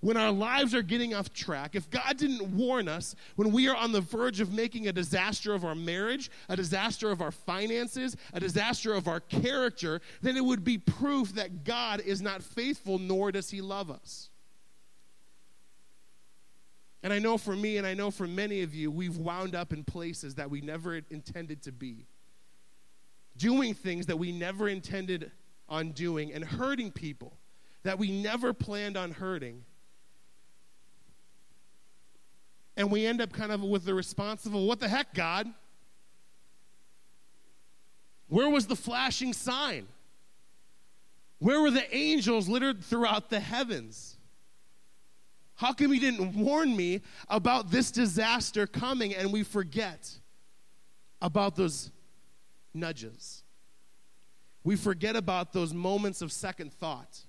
when 0.00 0.16
our 0.16 0.30
lives 0.30 0.74
are 0.74 0.82
getting 0.82 1.12
off 1.12 1.32
track, 1.32 1.74
if 1.74 1.90
God 1.90 2.16
didn't 2.16 2.42
warn 2.56 2.86
us 2.86 3.16
when 3.34 3.50
we 3.50 3.68
are 3.68 3.76
on 3.76 3.90
the 3.90 4.00
verge 4.00 4.40
of 4.40 4.52
making 4.52 4.86
a 4.86 4.92
disaster 4.92 5.54
of 5.54 5.64
our 5.64 5.74
marriage, 5.74 6.30
a 6.48 6.56
disaster 6.56 7.10
of 7.10 7.20
our 7.20 7.32
finances, 7.32 8.16
a 8.32 8.38
disaster 8.38 8.94
of 8.94 9.08
our 9.08 9.18
character, 9.20 10.00
then 10.22 10.36
it 10.36 10.44
would 10.44 10.62
be 10.62 10.78
proof 10.78 11.34
that 11.34 11.64
God 11.64 12.00
is 12.00 12.22
not 12.22 12.42
faithful, 12.42 12.98
nor 12.98 13.32
does 13.32 13.50
He 13.50 13.60
love 13.60 13.90
us. 13.90 14.30
And 17.02 17.12
I 17.12 17.18
know 17.18 17.36
for 17.36 17.56
me, 17.56 17.76
and 17.76 17.86
I 17.86 17.94
know 17.94 18.10
for 18.10 18.26
many 18.26 18.62
of 18.62 18.74
you, 18.74 18.90
we've 18.90 19.16
wound 19.16 19.54
up 19.56 19.72
in 19.72 19.82
places 19.82 20.36
that 20.36 20.50
we 20.50 20.60
never 20.60 20.96
intended 21.10 21.62
to 21.62 21.72
be, 21.72 22.06
doing 23.36 23.74
things 23.74 24.06
that 24.06 24.16
we 24.16 24.30
never 24.30 24.68
intended 24.68 25.32
on 25.68 25.90
doing, 25.90 26.32
and 26.32 26.44
hurting 26.44 26.92
people 26.92 27.36
that 27.82 27.98
we 27.98 28.10
never 28.10 28.52
planned 28.52 28.96
on 28.96 29.10
hurting 29.10 29.64
and 32.78 32.92
we 32.92 33.04
end 33.04 33.20
up 33.20 33.32
kind 33.32 33.50
of 33.50 33.60
with 33.60 33.84
the 33.84 33.92
responsible, 33.92 34.64
what 34.64 34.78
the 34.78 34.88
heck, 34.88 35.12
God? 35.12 35.48
Where 38.28 38.48
was 38.48 38.68
the 38.68 38.76
flashing 38.76 39.32
sign? 39.32 39.88
Where 41.40 41.60
were 41.60 41.72
the 41.72 41.94
angels 41.94 42.48
littered 42.48 42.84
throughout 42.84 43.30
the 43.30 43.40
heavens? 43.40 44.16
How 45.56 45.72
come 45.72 45.92
you 45.92 45.98
didn't 45.98 46.36
warn 46.36 46.76
me 46.76 47.02
about 47.28 47.72
this 47.72 47.90
disaster 47.90 48.64
coming 48.64 49.12
and 49.12 49.32
we 49.32 49.42
forget 49.42 50.08
about 51.20 51.56
those 51.56 51.90
nudges? 52.72 53.42
We 54.62 54.76
forget 54.76 55.16
about 55.16 55.52
those 55.52 55.74
moments 55.74 56.22
of 56.22 56.30
second 56.30 56.72
thought. 56.72 57.22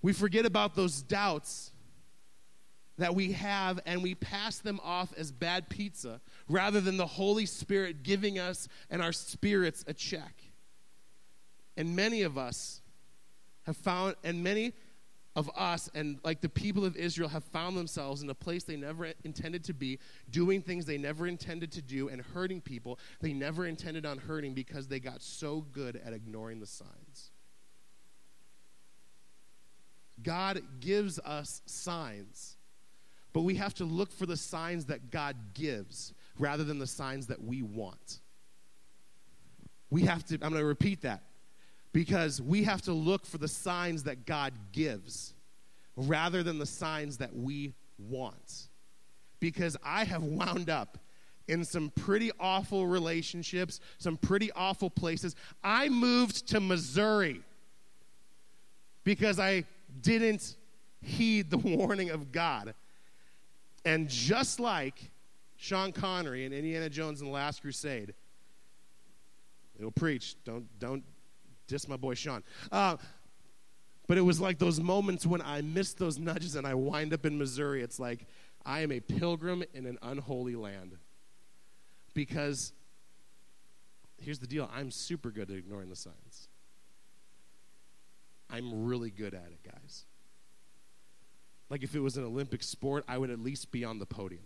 We 0.00 0.12
forget 0.12 0.46
about 0.46 0.76
those 0.76 1.02
doubts 1.02 1.72
that 2.98 3.14
we 3.14 3.32
have 3.32 3.80
and 3.86 4.02
we 4.02 4.14
pass 4.14 4.58
them 4.58 4.80
off 4.82 5.12
as 5.16 5.32
bad 5.32 5.68
pizza 5.68 6.20
rather 6.48 6.80
than 6.80 6.96
the 6.96 7.06
Holy 7.06 7.46
Spirit 7.46 8.02
giving 8.02 8.38
us 8.38 8.68
and 8.90 9.02
our 9.02 9.12
spirits 9.12 9.84
a 9.86 9.94
check. 9.94 10.42
And 11.76 11.96
many 11.96 12.22
of 12.22 12.38
us 12.38 12.80
have 13.62 13.76
found, 13.76 14.14
and 14.22 14.44
many 14.44 14.74
of 15.36 15.50
us 15.56 15.90
and 15.94 16.20
like 16.22 16.40
the 16.40 16.48
people 16.48 16.84
of 16.84 16.96
Israel 16.96 17.28
have 17.28 17.42
found 17.44 17.76
themselves 17.76 18.22
in 18.22 18.30
a 18.30 18.34
place 18.34 18.62
they 18.62 18.76
never 18.76 19.12
intended 19.24 19.64
to 19.64 19.74
be, 19.74 19.98
doing 20.30 20.62
things 20.62 20.86
they 20.86 20.98
never 20.98 21.26
intended 21.26 21.72
to 21.72 21.82
do, 21.82 22.08
and 22.08 22.22
hurting 22.22 22.60
people 22.60 22.98
they 23.20 23.32
never 23.32 23.66
intended 23.66 24.06
on 24.06 24.18
hurting 24.18 24.54
because 24.54 24.86
they 24.86 25.00
got 25.00 25.20
so 25.20 25.62
good 25.72 26.00
at 26.04 26.12
ignoring 26.12 26.60
the 26.60 26.66
signs. 26.66 27.32
God 30.22 30.62
gives 30.78 31.18
us 31.18 31.60
signs 31.66 32.56
but 33.34 33.42
we 33.42 33.56
have 33.56 33.74
to 33.74 33.84
look 33.84 34.12
for 34.12 34.24
the 34.24 34.36
signs 34.36 34.86
that 34.86 35.10
God 35.10 35.36
gives. 35.52 36.14
rather 36.38 36.64
than 36.64 36.78
the 36.78 36.86
signs 36.86 37.26
that 37.26 37.42
we 37.42 37.62
want. 37.62 38.20
We 39.90 40.02
have 40.02 40.24
to, 40.26 40.34
I'm 40.34 40.50
going 40.50 40.54
to 40.54 40.64
repeat 40.64 41.02
that 41.02 41.22
because 41.92 42.42
we 42.42 42.64
have 42.64 42.82
to 42.82 42.92
look 42.92 43.24
for 43.24 43.38
the 43.38 43.46
signs 43.46 44.02
that 44.04 44.26
God 44.26 44.52
gives 44.72 45.34
rather 45.96 46.42
than 46.42 46.58
the 46.58 46.66
signs 46.66 47.18
that 47.18 47.36
we 47.36 47.74
want. 47.98 48.68
Because 49.38 49.76
I 49.84 50.04
have 50.04 50.24
wound 50.24 50.70
up 50.70 50.98
in 51.46 51.64
some 51.64 51.90
pretty 51.90 52.32
awful 52.40 52.86
relationships, 52.86 53.78
some 53.98 54.16
pretty 54.16 54.50
awful 54.52 54.90
places. 54.90 55.36
I 55.62 55.88
moved 55.88 56.48
to 56.48 56.58
Missouri 56.58 57.42
because 59.04 59.38
I 59.38 59.64
didn't 60.00 60.56
heed 61.00 61.50
the 61.50 61.58
warning 61.76 62.10
of 62.10 62.32
God. 62.32 62.74
And 63.84 64.08
just 64.08 64.60
like 64.60 65.10
Sean 65.56 65.92
Connery 65.92 66.44
in 66.44 66.52
Indiana 66.52 66.88
Jones 66.88 67.20
and 67.20 67.28
the 67.28 67.34
Last 67.34 67.60
Crusade, 67.60 68.14
it'll 69.78 69.90
preach. 69.90 70.36
Don't 70.44 70.66
don't 70.78 71.04
diss 71.66 71.88
my 71.88 71.96
boy 71.96 72.14
Sean. 72.14 72.42
Uh, 72.72 72.96
but 74.06 74.18
it 74.18 74.22
was 74.22 74.40
like 74.40 74.58
those 74.58 74.80
moments 74.80 75.26
when 75.26 75.40
I 75.40 75.62
missed 75.62 75.98
those 75.98 76.18
nudges 76.18 76.56
and 76.56 76.66
I 76.66 76.74
wind 76.74 77.14
up 77.14 77.24
in 77.24 77.38
Missouri. 77.38 77.82
It's 77.82 77.98
like 77.98 78.26
I 78.64 78.80
am 78.80 78.92
a 78.92 79.00
pilgrim 79.00 79.64
in 79.72 79.86
an 79.86 79.98
unholy 80.02 80.56
land. 80.56 80.96
Because 82.12 82.72
here's 84.18 84.38
the 84.38 84.46
deal 84.46 84.70
I'm 84.74 84.90
super 84.90 85.30
good 85.30 85.50
at 85.50 85.56
ignoring 85.56 85.88
the 85.88 85.96
signs. 85.96 86.48
I'm 88.50 88.84
really 88.84 89.10
good 89.10 89.34
at 89.34 89.46
it, 89.46 89.60
guys. 89.64 90.04
Like 91.74 91.82
if 91.82 91.96
it 91.96 91.98
was 91.98 92.16
an 92.16 92.22
Olympic 92.22 92.62
sport, 92.62 93.02
I 93.08 93.18
would 93.18 93.30
at 93.30 93.40
least 93.40 93.72
be 93.72 93.84
on 93.84 93.98
the 93.98 94.06
podium. 94.06 94.44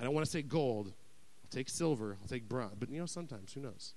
I 0.00 0.04
don't 0.04 0.14
want 0.14 0.24
to 0.24 0.32
say 0.32 0.40
gold. 0.40 0.86
I'll 0.86 1.50
take 1.50 1.68
silver. 1.68 2.16
I'll 2.18 2.26
take 2.26 2.48
bronze. 2.48 2.76
But 2.80 2.88
you 2.88 2.98
know, 2.98 3.04
sometimes, 3.04 3.52
who 3.52 3.60
knows? 3.60 3.92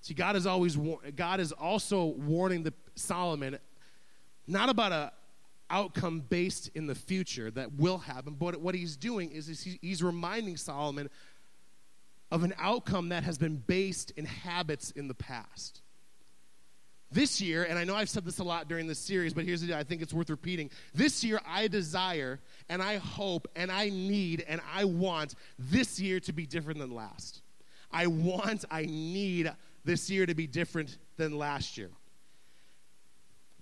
See, 0.00 0.14
God 0.14 0.34
is 0.34 0.48
always 0.48 0.76
God 1.14 1.38
is 1.38 1.52
also 1.52 2.06
warning 2.06 2.64
the 2.64 2.74
Solomon 2.96 3.56
not 4.48 4.68
about 4.68 4.90
a 4.90 5.12
outcome 5.70 6.24
based 6.28 6.72
in 6.74 6.88
the 6.88 6.94
future 6.96 7.52
that 7.52 7.72
will 7.74 7.98
happen, 7.98 8.34
but 8.34 8.60
what 8.60 8.74
he's 8.74 8.96
doing 8.96 9.30
is, 9.30 9.48
is 9.48 9.78
he's 9.80 10.02
reminding 10.02 10.56
Solomon 10.56 11.08
of 12.32 12.42
an 12.42 12.52
outcome 12.58 13.10
that 13.10 13.22
has 13.22 13.38
been 13.38 13.62
based 13.68 14.10
in 14.16 14.24
habits 14.24 14.90
in 14.90 15.06
the 15.06 15.14
past. 15.14 15.82
This 17.12 17.40
year, 17.40 17.64
and 17.64 17.78
I 17.78 17.84
know 17.84 17.94
I've 17.94 18.08
said 18.08 18.24
this 18.24 18.40
a 18.40 18.44
lot 18.44 18.68
during 18.68 18.86
this 18.86 18.98
series, 18.98 19.32
but 19.32 19.44
here's 19.44 19.60
the 19.60 19.68
deal 19.68 19.76
I 19.76 19.84
think 19.84 20.02
it's 20.02 20.12
worth 20.12 20.28
repeating. 20.28 20.70
This 20.92 21.22
year, 21.22 21.40
I 21.46 21.68
desire 21.68 22.40
and 22.68 22.82
I 22.82 22.96
hope 22.96 23.46
and 23.54 23.70
I 23.70 23.90
need 23.90 24.44
and 24.48 24.60
I 24.74 24.84
want 24.84 25.34
this 25.58 26.00
year 26.00 26.18
to 26.20 26.32
be 26.32 26.46
different 26.46 26.80
than 26.80 26.90
last. 26.90 27.42
I 27.92 28.08
want, 28.08 28.64
I 28.70 28.86
need 28.86 29.52
this 29.84 30.10
year 30.10 30.26
to 30.26 30.34
be 30.34 30.46
different 30.46 30.98
than 31.16 31.38
last 31.38 31.78
year. 31.78 31.90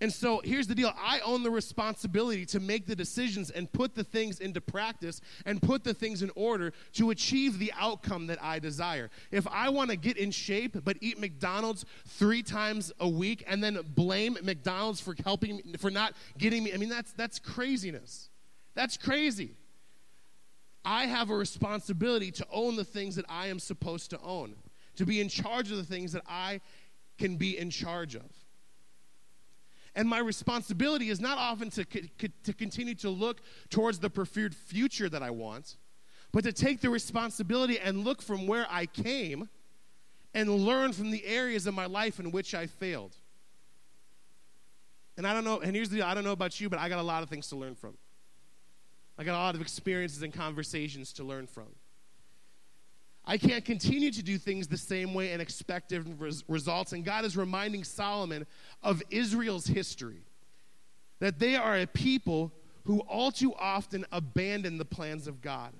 And 0.04 0.12
so 0.12 0.42
here's 0.44 0.66
the 0.66 0.74
deal 0.74 0.92
I 0.98 1.20
own 1.20 1.42
the 1.42 1.50
responsibility 1.50 2.44
to 2.44 2.60
make 2.60 2.84
the 2.84 2.94
decisions 2.94 3.48
and 3.48 3.72
put 3.72 3.94
the 3.94 4.04
things 4.04 4.38
into 4.38 4.60
practice 4.60 5.22
and 5.46 5.62
put 5.62 5.82
the 5.82 5.94
things 5.94 6.22
in 6.22 6.30
order 6.34 6.74
to 6.96 7.08
achieve 7.08 7.58
the 7.58 7.72
outcome 7.74 8.26
that 8.26 8.36
I 8.42 8.58
desire. 8.58 9.08
If 9.30 9.46
I 9.46 9.70
want 9.70 9.88
to 9.88 9.96
get 9.96 10.18
in 10.18 10.30
shape 10.30 10.76
but 10.84 10.98
eat 11.00 11.18
McDonald's 11.18 11.86
three 12.06 12.42
times 12.42 12.92
a 13.00 13.08
week 13.08 13.44
and 13.46 13.64
then 13.64 13.78
blame 13.94 14.36
McDonald's 14.42 15.00
for 15.00 15.14
helping 15.24 15.56
me, 15.56 15.62
for 15.78 15.90
not 15.90 16.12
getting 16.36 16.62
me, 16.64 16.74
I 16.74 16.76
mean, 16.76 16.90
that's, 16.90 17.14
that's 17.14 17.38
craziness. 17.38 18.28
That's 18.74 18.98
crazy. 18.98 19.56
I 20.84 21.06
have 21.06 21.30
a 21.30 21.34
responsibility 21.34 22.30
to 22.32 22.46
own 22.52 22.76
the 22.76 22.84
things 22.84 23.16
that 23.16 23.24
I 23.26 23.46
am 23.46 23.58
supposed 23.58 24.10
to 24.10 24.20
own, 24.20 24.54
to 24.96 25.06
be 25.06 25.22
in 25.22 25.30
charge 25.30 25.70
of 25.70 25.78
the 25.78 25.82
things 25.82 26.12
that 26.12 26.24
I 26.28 26.60
can 27.16 27.36
be 27.36 27.56
in 27.56 27.70
charge 27.70 28.14
of. 28.14 28.43
And 29.96 30.08
my 30.08 30.18
responsibility 30.18 31.08
is 31.08 31.20
not 31.20 31.38
often 31.38 31.70
to, 31.70 31.84
to 31.84 32.52
continue 32.52 32.94
to 32.96 33.10
look 33.10 33.40
towards 33.70 34.00
the 34.00 34.10
preferred 34.10 34.54
future 34.54 35.08
that 35.08 35.22
I 35.22 35.30
want, 35.30 35.76
but 36.32 36.42
to 36.44 36.52
take 36.52 36.80
the 36.80 36.90
responsibility 36.90 37.78
and 37.78 38.04
look 38.04 38.20
from 38.20 38.46
where 38.46 38.66
I 38.68 38.86
came 38.86 39.48
and 40.34 40.50
learn 40.50 40.92
from 40.92 41.12
the 41.12 41.24
areas 41.24 41.66
of 41.66 41.74
my 41.74 41.86
life 41.86 42.18
in 42.18 42.32
which 42.32 42.54
I 42.54 42.66
failed. 42.66 43.16
And 45.16 45.26
I 45.26 45.32
don't 45.32 45.44
know, 45.44 45.60
and 45.60 45.76
here's 45.76 45.90
the 45.90 46.02
I 46.02 46.12
don't 46.14 46.24
know 46.24 46.32
about 46.32 46.60
you, 46.60 46.68
but 46.68 46.80
I 46.80 46.88
got 46.88 46.98
a 46.98 47.02
lot 47.02 47.22
of 47.22 47.28
things 47.28 47.48
to 47.50 47.56
learn 47.56 47.76
from. 47.76 47.96
I 49.16 49.22
got 49.22 49.34
a 49.34 49.38
lot 49.38 49.54
of 49.54 49.60
experiences 49.60 50.22
and 50.22 50.32
conversations 50.32 51.12
to 51.14 51.24
learn 51.24 51.46
from. 51.46 51.68
I 53.26 53.38
can't 53.38 53.64
continue 53.64 54.10
to 54.10 54.22
do 54.22 54.36
things 54.36 54.66
the 54.66 54.76
same 54.76 55.14
way 55.14 55.32
and 55.32 55.40
expect 55.40 55.88
different 55.88 56.20
res- 56.20 56.44
results. 56.46 56.92
And 56.92 57.04
God 57.04 57.24
is 57.24 57.36
reminding 57.36 57.84
Solomon 57.84 58.46
of 58.82 59.02
Israel's 59.10 59.66
history 59.66 60.22
that 61.20 61.38
they 61.38 61.56
are 61.56 61.76
a 61.76 61.86
people 61.86 62.52
who 62.84 63.00
all 63.00 63.32
too 63.32 63.54
often 63.54 64.04
abandon 64.12 64.76
the 64.76 64.84
plans 64.84 65.26
of 65.26 65.40
God. 65.40 65.72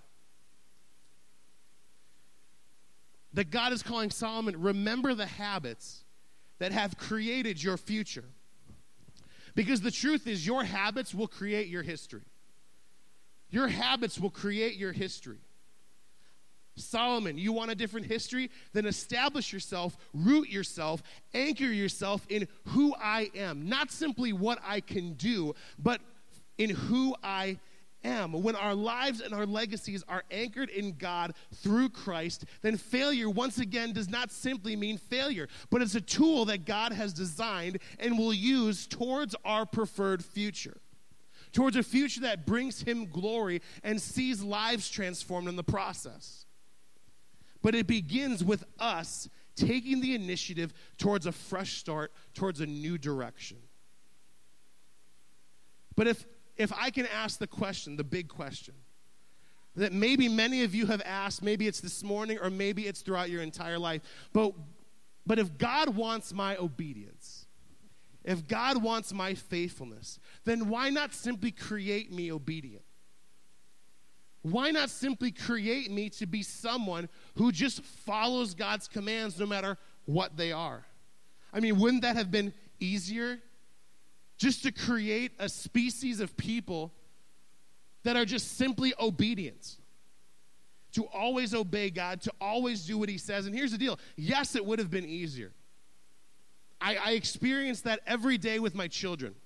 That 3.35 3.51
God 3.51 3.73
is 3.73 3.83
calling 3.83 4.11
Solomon, 4.11 4.63
remember 4.63 5.15
the 5.15 5.27
habits 5.27 6.05
that 6.61 6.73
have 6.73 6.97
created 6.97 7.63
your 7.63 7.77
future. 7.77 8.25
Because 9.55 9.83
the 9.83 9.91
truth 9.91 10.27
is, 10.27 10.47
your 10.47 10.65
habits 10.65 11.15
will 11.15 11.29
create 11.29 11.69
your 11.69 11.83
history. 11.83 12.23
Your 13.51 13.69
habits 13.69 14.19
will 14.19 14.31
create 14.31 14.77
your 14.77 14.93
history. 14.93 15.39
Solomon, 16.77 17.39
you 17.39 17.53
want 17.53 17.71
a 17.71 17.75
different 17.75 18.07
history? 18.07 18.51
Then 18.73 18.87
establish 18.87 19.53
yourself, 19.53 19.97
root 20.13 20.49
yourself, 20.49 21.03
anchor 21.33 21.65
yourself 21.65 22.27
in 22.29 22.49
who 22.69 22.95
I 22.95 23.31
am. 23.35 23.69
Not 23.69 23.91
simply 23.91 24.33
what 24.33 24.59
I 24.67 24.81
can 24.81 25.15
do, 25.15 25.55
but 25.79 26.01
in 26.59 26.71
who 26.71 27.15
I 27.23 27.59
am. 28.03 28.33
When 28.33 28.57
our 28.57 28.75
lives 28.75 29.21
and 29.21 29.33
our 29.33 29.47
legacies 29.47 30.05
are 30.09 30.25
anchored 30.31 30.69
in 30.69 30.93
God 30.93 31.35
through 31.55 31.91
Christ, 31.91 32.45
then 32.63 32.77
failure, 32.77 33.31
once 33.31 33.59
again, 33.59 33.93
does 33.93 34.09
not 34.09 34.33
simply 34.33 34.75
mean 34.75 34.99
failure, 34.99 35.49
but 35.71 35.81
it's 35.81 35.95
a 35.95 36.01
tool 36.01 36.45
that 36.47 36.65
God 36.65 36.93
has 36.93 37.13
designed 37.13 37.79
and 37.99 38.19
will 38.19 38.35
use 38.35 38.87
towards 38.87 39.35
our 39.45 39.65
preferred 39.65 40.25
future. 40.25 40.77
Towards 41.53 41.77
a 41.77 41.85
future 41.85 42.23
that 42.23 42.47
brings 42.47 42.83
Him 42.83 43.07
glory 43.07 43.63
and 43.85 44.03
sees 44.03 44.43
lives 44.43 44.91
transformed 44.91 45.49
in 45.49 45.55
the 45.55 45.63
process 45.63 46.47
but 47.65 47.75
it 47.75 47.87
begins 47.87 48.45
with 48.45 48.63
us 48.79 49.27
taking 49.57 50.03
the 50.03 50.15
initiative 50.15 50.75
towards 50.99 51.25
a 51.25 51.33
fresh 51.33 51.79
start, 51.79 52.13
towards 52.35 52.61
a 52.61 52.67
new 52.67 52.99
direction. 52.99 53.57
But 55.97 56.07
if, 56.07 56.27
if 56.59 56.75
I 56.75 56.91
can 56.91 57.07
ask 57.07 57.39
the 57.39 57.47
question, 57.47 57.97
the 57.97 58.05
big 58.05 58.29
question, 58.29 58.75
that 59.77 59.95
maybe 59.95 60.29
many 60.29 60.63
of 60.63 60.75
you 60.75 60.85
have 60.87 61.01
asked, 61.07 61.43
maybe 61.43 61.67
it's 61.67 61.81
this 61.81 62.03
morning 62.05 62.39
or 62.39 62.51
maybe 62.51 62.87
it's 62.87 63.01
throughout 63.01 63.31
your 63.31 63.41
entire 63.41 63.79
life, 63.79 64.03
but, 64.35 64.53
but 65.27 65.39
if 65.39 65.57
God 65.57 65.97
wants 65.97 66.35
my 66.35 66.59
obedience, 66.59 67.47
if 68.25 68.47
God 68.47 68.83
wants 68.83 69.11
my 69.15 69.33
faithfulness, 69.33 70.19
then 70.45 70.69
why 70.69 70.91
not 70.91 71.15
simply 71.15 71.51
create 71.51 72.13
me 72.13 72.31
obedient? 72.31 72.85
Why 74.45 74.71
not 74.73 74.91
simply 74.91 75.33
create 75.33 75.91
me 75.91 76.11
to 76.11 76.27
be 76.27 76.43
someone 76.43 77.09
who 77.37 77.51
just 77.51 77.83
follows 77.83 78.53
God's 78.53 78.87
commands 78.87 79.41
no 79.41 79.47
matter 79.47 79.79
what 80.05 80.37
they 80.37 80.53
are? 80.53 80.85
I 81.51 81.61
mean, 81.61 81.79
wouldn't 81.79 82.03
that 82.03 82.17
have 82.17 82.31
been 82.31 82.53
easier? 82.79 83.39
Just 84.37 84.63
to 84.65 84.71
create 84.71 85.33
a 85.39 85.49
species 85.49 86.21
of 86.21 86.37
people 86.37 86.93
that 88.03 88.17
are 88.17 88.27
just 88.27 88.59
simply 88.59 88.93
obedient, 89.01 89.77
to 90.93 91.05
always 91.07 91.55
obey 91.55 91.89
God, 91.89 92.21
to 92.21 92.33
always 92.39 92.85
do 92.85 92.99
what 92.99 93.09
He 93.09 93.17
says. 93.17 93.47
And 93.47 93.55
here's 93.55 93.73
the 93.73 93.79
deal 93.79 93.99
yes, 94.15 94.57
it 94.57 94.67
would 94.67 94.79
have 94.79 94.91
been 94.91 95.07
easier. 95.07 95.53
I, 96.83 96.97
I 96.97 97.11
experience 97.13 97.81
that 97.83 98.01
every 98.07 98.37
day 98.37 98.59
with 98.59 98.75
my 98.75 98.89
children. 98.89 99.37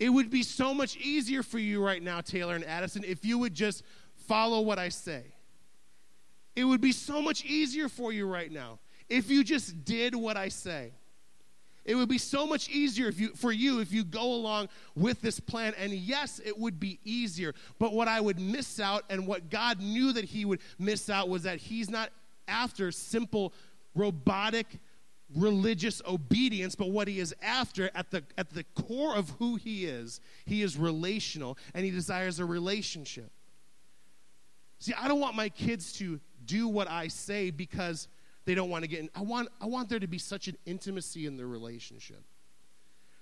It 0.00 0.08
would 0.08 0.30
be 0.30 0.42
so 0.42 0.72
much 0.72 0.96
easier 0.96 1.42
for 1.42 1.58
you 1.58 1.84
right 1.84 2.02
now, 2.02 2.22
Taylor 2.22 2.54
and 2.54 2.64
Addison, 2.64 3.04
if 3.04 3.22
you 3.24 3.38
would 3.38 3.54
just 3.54 3.84
follow 4.26 4.62
what 4.62 4.78
I 4.78 4.88
say. 4.88 5.22
It 6.56 6.64
would 6.64 6.80
be 6.80 6.92
so 6.92 7.20
much 7.20 7.44
easier 7.44 7.88
for 7.88 8.10
you 8.10 8.26
right 8.26 8.50
now 8.50 8.80
if 9.10 9.30
you 9.30 9.44
just 9.44 9.84
did 9.84 10.14
what 10.14 10.38
I 10.38 10.48
say. 10.48 10.92
It 11.84 11.94
would 11.94 12.08
be 12.08 12.18
so 12.18 12.46
much 12.46 12.68
easier 12.70 13.08
if 13.08 13.20
you, 13.20 13.30
for 13.34 13.52
you 13.52 13.80
if 13.80 13.92
you 13.92 14.04
go 14.04 14.22
along 14.22 14.68
with 14.94 15.20
this 15.20 15.38
plan. 15.38 15.74
And 15.78 15.92
yes, 15.92 16.40
it 16.44 16.58
would 16.58 16.80
be 16.80 16.98
easier. 17.04 17.54
But 17.78 17.92
what 17.92 18.08
I 18.08 18.20
would 18.20 18.38
miss 18.38 18.80
out 18.80 19.04
and 19.10 19.26
what 19.26 19.50
God 19.50 19.80
knew 19.80 20.12
that 20.12 20.24
He 20.24 20.44
would 20.44 20.60
miss 20.78 21.10
out 21.10 21.28
was 21.28 21.42
that 21.42 21.58
He's 21.58 21.90
not 21.90 22.10
after 22.48 22.92
simple, 22.92 23.52
robotic, 23.94 24.66
religious 25.36 26.02
obedience, 26.06 26.74
but 26.74 26.90
what 26.90 27.08
he 27.08 27.20
is 27.20 27.34
after 27.42 27.90
at 27.94 28.10
the, 28.10 28.24
at 28.36 28.50
the 28.50 28.64
core 28.74 29.16
of 29.16 29.30
who 29.38 29.56
he 29.56 29.84
is, 29.84 30.20
he 30.44 30.62
is 30.62 30.76
relational 30.76 31.56
and 31.74 31.84
he 31.84 31.90
desires 31.90 32.38
a 32.38 32.44
relationship. 32.44 33.30
See, 34.78 34.94
I 34.98 35.08
don't 35.08 35.20
want 35.20 35.36
my 35.36 35.48
kids 35.48 35.92
to 35.94 36.20
do 36.44 36.66
what 36.66 36.88
I 36.88 37.08
say 37.08 37.50
because 37.50 38.08
they 38.44 38.54
don't 38.54 38.70
want 38.70 38.82
to 38.82 38.88
get 38.88 39.00
in. 39.00 39.10
I 39.14 39.20
want, 39.20 39.48
I 39.60 39.66
want 39.66 39.88
there 39.88 40.00
to 40.00 40.06
be 40.06 40.18
such 40.18 40.48
an 40.48 40.56
intimacy 40.66 41.26
in 41.26 41.36
their 41.36 41.46
relationship 41.46 42.24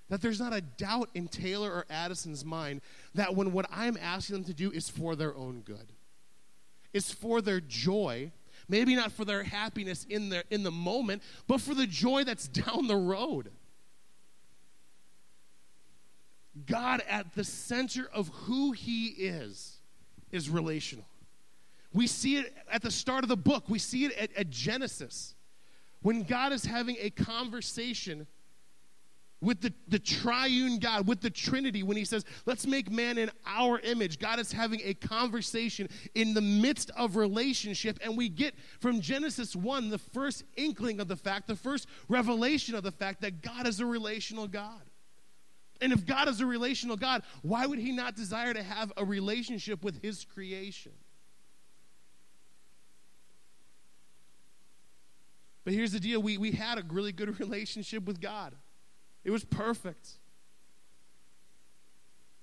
that 0.09 0.23
there's 0.23 0.41
not 0.41 0.55
a 0.55 0.61
doubt 0.61 1.11
in 1.15 1.29
Taylor 1.29 1.71
or 1.71 1.85
Addison's 1.91 2.45
mind 2.45 2.81
that 3.15 3.35
when 3.35 3.53
what 3.53 3.67
I'm 3.71 3.99
asking 4.01 4.37
them 4.37 4.45
to 4.45 4.55
do 4.55 4.71
is 4.71 4.89
for 4.89 5.15
their 5.15 5.37
own 5.37 5.61
good, 5.61 5.93
it's 6.93 7.13
for 7.13 7.41
their 7.43 7.61
joy, 7.61 8.33
maybe 8.69 8.95
not 8.95 9.13
for 9.13 9.25
their 9.25 9.43
happiness 9.43 10.07
in, 10.09 10.29
their, 10.29 10.45
in 10.51 10.63
the 10.63 10.71
moment, 10.71 11.23
but 11.47 11.61
for 11.61 11.75
the 11.75 11.87
joy 11.87 12.25
that's 12.25 12.49
down 12.49 12.87
the 12.87 12.97
road. 12.97 13.51
God 16.67 17.03
at 17.09 17.35
the 17.35 17.45
center 17.45 18.09
of 18.13 18.29
who 18.29 18.73
He 18.73 19.07
is 19.09 19.77
is 20.31 20.51
relational. 20.51 21.07
We 21.93 22.07
see 22.07 22.39
it 22.39 22.55
at 22.71 22.83
the 22.83 22.91
start 22.91 23.25
of 23.25 23.29
the 23.29 23.37
book, 23.37 23.65
we 23.69 23.79
see 23.79 24.05
it 24.05 24.13
at, 24.19 24.37
at 24.37 24.51
Genesis. 24.51 25.35
When 26.01 26.23
God 26.23 26.53
is 26.53 26.65
having 26.65 26.97
a 27.01 27.11
conversation 27.11 28.27
with 29.41 29.61
the, 29.61 29.73
the 29.87 29.99
triune 29.99 30.79
God, 30.79 31.07
with 31.07 31.21
the 31.21 31.31
Trinity, 31.31 31.83
when 31.83 31.97
he 31.97 32.05
says, 32.05 32.25
let's 32.45 32.67
make 32.67 32.91
man 32.91 33.19
in 33.19 33.31
our 33.47 33.79
image, 33.81 34.19
God 34.19 34.41
is 34.41 34.51
having 34.51 34.81
a 34.85 34.95
conversation 34.95 35.89
in 36.15 36.35
the 36.35 36.41
midst 36.41 36.91
of 36.97 37.17
relationship. 37.17 37.99
And 38.03 38.17
we 38.17 38.29
get 38.29 38.55
from 38.81 39.01
Genesis 39.01 39.55
1 39.55 39.91
the 39.91 39.99
first 39.99 40.45
inkling 40.57 41.01
of 41.01 41.09
the 41.09 41.17
fact, 41.17 41.47
the 41.47 41.57
first 41.57 41.87
revelation 42.09 42.75
of 42.75 42.83
the 42.83 42.91
fact 42.91 43.21
that 43.21 43.43
God 43.43 43.67
is 43.67 43.79
a 43.81 43.87
relational 43.87 44.49
God. 44.49 44.83
And 45.81 45.93
if 45.93 46.05
God 46.05 46.29
is 46.29 46.41
a 46.41 46.47
relational 46.47 46.97
God, 46.97 47.23
why 47.43 47.65
would 47.65 47.79
he 47.79 47.93
not 47.93 48.17
desire 48.17 48.53
to 48.53 48.63
have 48.63 48.93
a 48.97 49.05
relationship 49.05 49.85
with 49.85 50.03
his 50.03 50.25
creation? 50.25 50.93
But 55.65 55.75
here's 55.75 55.93
the 55.93 56.01
deal 56.01 56.21
we, 56.21 56.39
we 56.39 56.53
had 56.53 56.79
a 56.79 56.83
really 56.89 57.13
good 57.13 57.39
relationship 57.41 58.05
with 58.07 58.21
God, 58.21 58.57
it 59.29 59.31
was 59.31 59.45
perfect. 59.45 60.13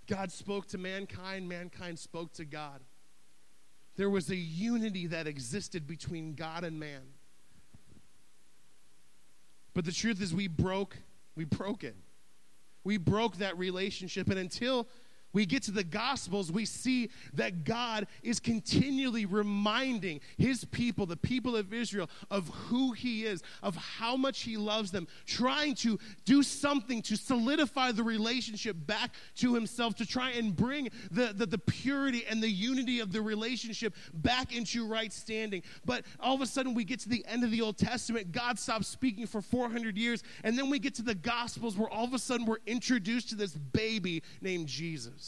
God 0.06 0.32
spoke 0.32 0.68
to 0.68 0.78
mankind, 0.78 1.50
mankind 1.50 1.98
spoke 1.98 2.32
to 2.34 2.46
God. 2.46 2.80
There 3.96 4.08
was 4.08 4.30
a 4.30 4.36
unity 4.36 5.08
that 5.08 5.26
existed 5.26 5.88
between 5.88 6.36
God 6.36 6.64
and 6.64 6.80
man. 6.80 7.02
But 9.74 9.86
the 9.86 9.92
truth 9.92 10.22
is, 10.22 10.32
we 10.32 10.48
broke, 10.48 10.96
we 11.36 11.44
broke 11.44 11.84
it. 11.84 11.96
We 12.84 12.98
broke 12.98 13.38
that 13.38 13.58
relationship. 13.58 14.30
And 14.30 14.38
until 14.38 14.88
we 15.36 15.46
get 15.46 15.64
to 15.64 15.72
the 15.72 15.84
Gospels, 15.84 16.50
we 16.50 16.64
see 16.64 17.10
that 17.34 17.66
God 17.66 18.08
is 18.24 18.40
continually 18.40 19.26
reminding 19.26 20.22
his 20.38 20.64
people, 20.64 21.06
the 21.06 21.18
people 21.18 21.58
of 21.58 21.74
Israel, 21.74 22.10
of 22.32 22.48
who 22.48 22.94
he 22.94 23.26
is, 23.26 23.44
of 23.62 23.76
how 23.76 24.16
much 24.16 24.44
he 24.44 24.56
loves 24.56 24.92
them, 24.92 25.10
trying 25.26 25.76
to 25.76 26.00
do 26.24 26.42
something 26.42 27.02
to 27.02 27.18
solidify 27.18 27.92
the 27.92 28.02
relationship 28.02 28.78
back 28.88 29.14
to 29.36 29.54
himself, 29.54 29.94
to 29.96 30.06
try 30.06 30.32
and 30.32 30.56
bring 30.56 30.88
the, 31.12 31.34
the, 31.36 31.46
the 31.46 31.58
purity 31.58 32.24
and 32.30 32.42
the 32.42 32.50
unity 32.50 33.02
of 33.02 33.12
the 33.12 33.22
relationship 33.22 33.94
back 34.14 34.56
into 34.56 34.88
right 34.88 35.12
standing. 35.12 35.64
But 35.84 36.06
all 36.22 36.34
of 36.34 36.42
a 36.42 36.46
sudden, 36.46 36.74
we 36.74 36.86
get 36.86 37.02
to 37.02 37.10
the 37.10 37.26
end 37.28 37.44
of 37.44 37.52
the 37.52 37.62
Old 37.62 37.78
Testament, 37.78 38.32
God 38.32 38.58
stops 38.58 38.88
speaking 38.88 39.28
for 39.28 39.42
400 39.42 39.98
years, 39.98 40.24
and 40.46 40.58
then 40.58 40.70
we 40.70 40.80
get 40.80 40.96
to 40.96 41.04
the 41.04 41.14
Gospels 41.14 41.76
where 41.76 41.90
all 41.90 42.06
of 42.06 42.14
a 42.14 42.20
sudden 42.20 42.46
we're 42.46 42.60
introduced 42.66 43.28
to 43.32 43.36
this 43.36 43.52
baby 43.52 44.24
named 44.42 44.68
Jesus. 44.68 45.25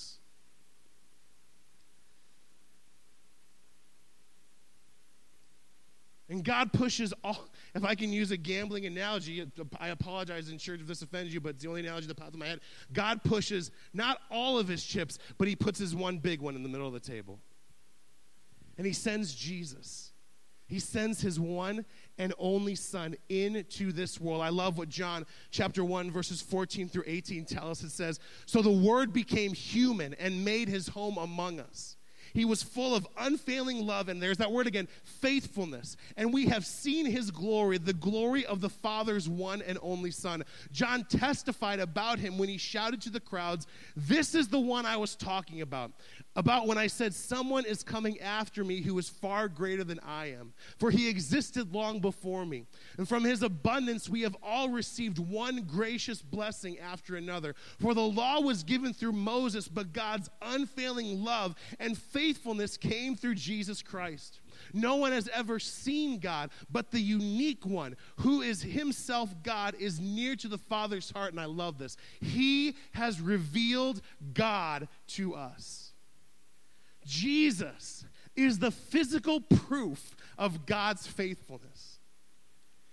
And 6.30 6.44
God 6.44 6.74
pushes 6.74 7.14
all, 7.24 7.48
if 7.74 7.86
I 7.86 7.96
can 7.96 8.12
use 8.12 8.32
a 8.32 8.38
gambling 8.38 8.86
analogy, 8.86 9.46
I 9.80 9.90
apologize 9.90 10.50
in 10.50 10.58
church 10.58 10.82
if 10.82 10.88
this 10.88 11.02
offends 11.02 11.34
you, 11.34 11.40
but 11.40 11.50
it's 11.50 11.64
the 11.64 11.70
only 11.70 11.82
analogy 11.82 12.08
that 12.08 12.18
pops 12.18 12.34
in 12.34 12.40
my 12.40 12.48
head. 12.48 12.60
God 12.92 13.24
pushes 13.24 13.72
not 13.94 14.20
all 14.30 14.60
of 14.60 14.68
his 14.68 14.84
chips, 14.84 15.20
but 15.38 15.48
he 15.48 15.56
puts 15.56 15.80
his 15.80 15.96
one 15.96 16.18
big 16.18 16.42
one 16.42 16.56
in 16.56 16.64
the 16.64 16.70
middle 16.70 16.88
of 16.88 16.94
the 16.94 17.00
table. 17.00 17.40
And 18.78 18.86
he 18.86 18.94
sends 18.94 19.34
Jesus. 19.34 20.12
He 20.68 20.80
sends 20.80 21.22
his 21.22 21.40
one 21.40 21.86
and 22.18 22.34
only 22.38 22.76
son 22.76 23.16
into 23.30 23.94
this 23.94 24.20
world. 24.20 24.42
I 24.42 24.50
love 24.50 24.78
what 24.78 24.90
John 24.90 25.26
chapter 25.50 25.84
1 25.84 26.12
verses 26.12 26.42
14 26.42 26.90
through 26.90 27.06
18 27.08 27.46
tell 27.46 27.72
us. 27.72 27.84
It 27.84 27.92
says, 27.92 28.20
"So 28.46 28.62
the 28.62 28.70
word 28.70 29.14
became 29.14 29.54
human 29.54 30.14
and 30.16 30.44
made 30.44 30.68
his 30.68 30.90
home 30.90 31.18
among 31.18 31.60
us." 31.60 31.97
He 32.38 32.46
was 32.46 32.62
full 32.62 32.94
of 32.94 33.08
unfailing 33.18 33.88
love, 33.88 34.10
and 34.10 34.22
there's 34.22 34.38
that 34.38 34.52
word 34.52 34.68
again, 34.68 34.88
faithfulness. 35.04 35.98
And 36.16 36.32
we 36.32 36.46
have 36.46 36.68
seen 36.68 37.08
his 37.08 37.32
glory, 37.32 37.80
the 37.80 37.94
glory 37.94 38.46
of 38.46 38.62
the 38.62 38.70
Father's 38.70 39.28
one 39.28 39.64
and 39.64 39.80
only 39.82 40.12
Son. 40.12 40.44
John 40.72 41.04
testified 41.06 41.80
about 41.80 42.20
him 42.20 42.38
when 42.38 42.48
he 42.48 42.60
shouted 42.60 43.02
to 43.02 43.10
the 43.10 43.20
crowds, 43.20 43.66
This 43.96 44.36
is 44.36 44.50
the 44.50 44.60
one 44.60 44.86
I 44.86 44.98
was 44.98 45.16
talking 45.16 45.62
about. 45.62 45.94
About 46.38 46.68
when 46.68 46.78
I 46.78 46.86
said, 46.86 47.16
Someone 47.16 47.66
is 47.66 47.82
coming 47.82 48.22
after 48.22 48.64
me 48.64 48.82
who 48.82 48.98
is 49.00 49.10
far 49.10 49.48
greater 49.48 49.84
than 49.84 50.00
I 50.06 50.28
am, 50.28 50.54
for 50.78 50.92
he 50.92 51.10
existed 51.10 51.74
long 51.74 52.00
before 52.00 52.46
me. 52.46 52.68
And 53.00 53.10
from 53.10 53.24
his 53.24 53.42
abundance 53.42 54.08
we 54.08 54.22
have 54.22 54.38
all 54.44 54.70
received 54.70 55.18
one 55.18 55.64
gracious 55.64 56.22
blessing 56.22 56.78
after 56.78 57.16
another. 57.16 57.56
For 57.80 57.96
the 57.96 58.02
law 58.02 58.40
was 58.40 58.62
given 58.62 58.94
through 58.94 59.14
Moses, 59.14 59.68
but 59.68 59.94
God's 59.94 60.30
unfailing 60.44 61.24
love 61.24 61.56
and 61.80 61.98
faithfulness 61.98 62.78
came 62.78 63.16
through 63.16 63.36
Jesus 63.36 63.82
Christ. 63.82 64.40
No 64.74 64.96
one 64.98 65.14
has 65.14 65.28
ever 65.34 65.58
seen 65.58 66.20
God, 66.20 66.52
but 66.70 66.92
the 66.92 67.02
unique 67.02 67.66
one, 67.66 67.96
who 68.18 68.44
is 68.44 68.62
himself 68.62 69.34
God, 69.42 69.74
is 69.80 70.00
near 70.00 70.36
to 70.36 70.48
the 70.48 70.60
Father's 70.60 71.10
heart. 71.10 71.32
And 71.32 71.40
I 71.40 71.46
love 71.46 71.80
this. 71.80 71.98
He 72.22 72.76
has 72.94 73.20
revealed 73.20 74.02
God 74.36 74.88
to 75.08 75.34
us. 75.34 75.87
Jesus 77.08 78.06
is 78.36 78.60
the 78.60 78.72
physical 78.72 79.40
proof 79.40 80.16
of 80.38 80.66
God's 80.66 81.08
faithfulness. 81.08 81.87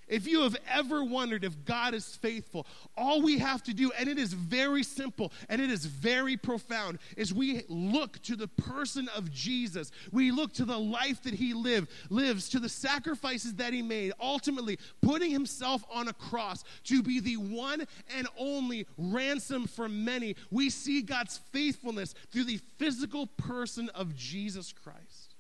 If 0.09 0.27
you 0.27 0.43
have 0.43 0.57
ever 0.69 1.03
wondered 1.03 1.45
if 1.45 1.65
God 1.65 1.95
is 1.95 2.17
faithful, 2.17 2.67
all 2.97 3.23
we 3.23 3.39
have 3.39 3.63
to 3.65 3.75
do, 3.75 3.91
and 3.99 4.09
it 4.09 4.19
is 4.19 4.33
very 4.33 4.83
simple 4.83 5.33
and 5.49 5.61
it 5.61 5.71
is 5.71 5.87
very 5.87 6.37
profound, 6.37 6.99
is 7.17 7.33
we 7.33 7.63
look 7.69 8.21
to 8.23 8.37
the 8.37 8.49
person 8.49 9.09
of 9.17 9.33
Jesus. 9.33 9.91
We 10.13 10.31
look 10.31 10.53
to 10.55 10.65
the 10.65 10.79
life 10.79 11.23
that 11.23 11.35
he 11.35 11.55
lived, 11.55 11.89
lives, 12.11 12.49
to 12.51 12.61
the 12.61 12.69
sacrifices 12.69 13.55
that 13.55 13.73
he 13.73 13.83
made, 13.83 14.13
ultimately 14.21 14.79
putting 15.01 15.31
himself 15.31 15.85
on 15.93 16.09
a 16.09 16.13
cross 16.13 16.65
to 16.85 17.03
be 17.03 17.21
the 17.21 17.37
one 17.37 17.87
and 18.17 18.29
only 18.39 18.87
ransom 18.99 19.67
for 19.67 19.89
many. 19.89 20.37
We 20.51 20.71
see 20.71 21.03
God's 21.03 21.39
faithfulness 21.53 22.15
through 22.31 22.45
the 22.45 22.61
physical 22.79 23.27
person 23.27 23.89
of 23.91 24.15
Jesus 24.15 24.73
Christ. 24.73 25.35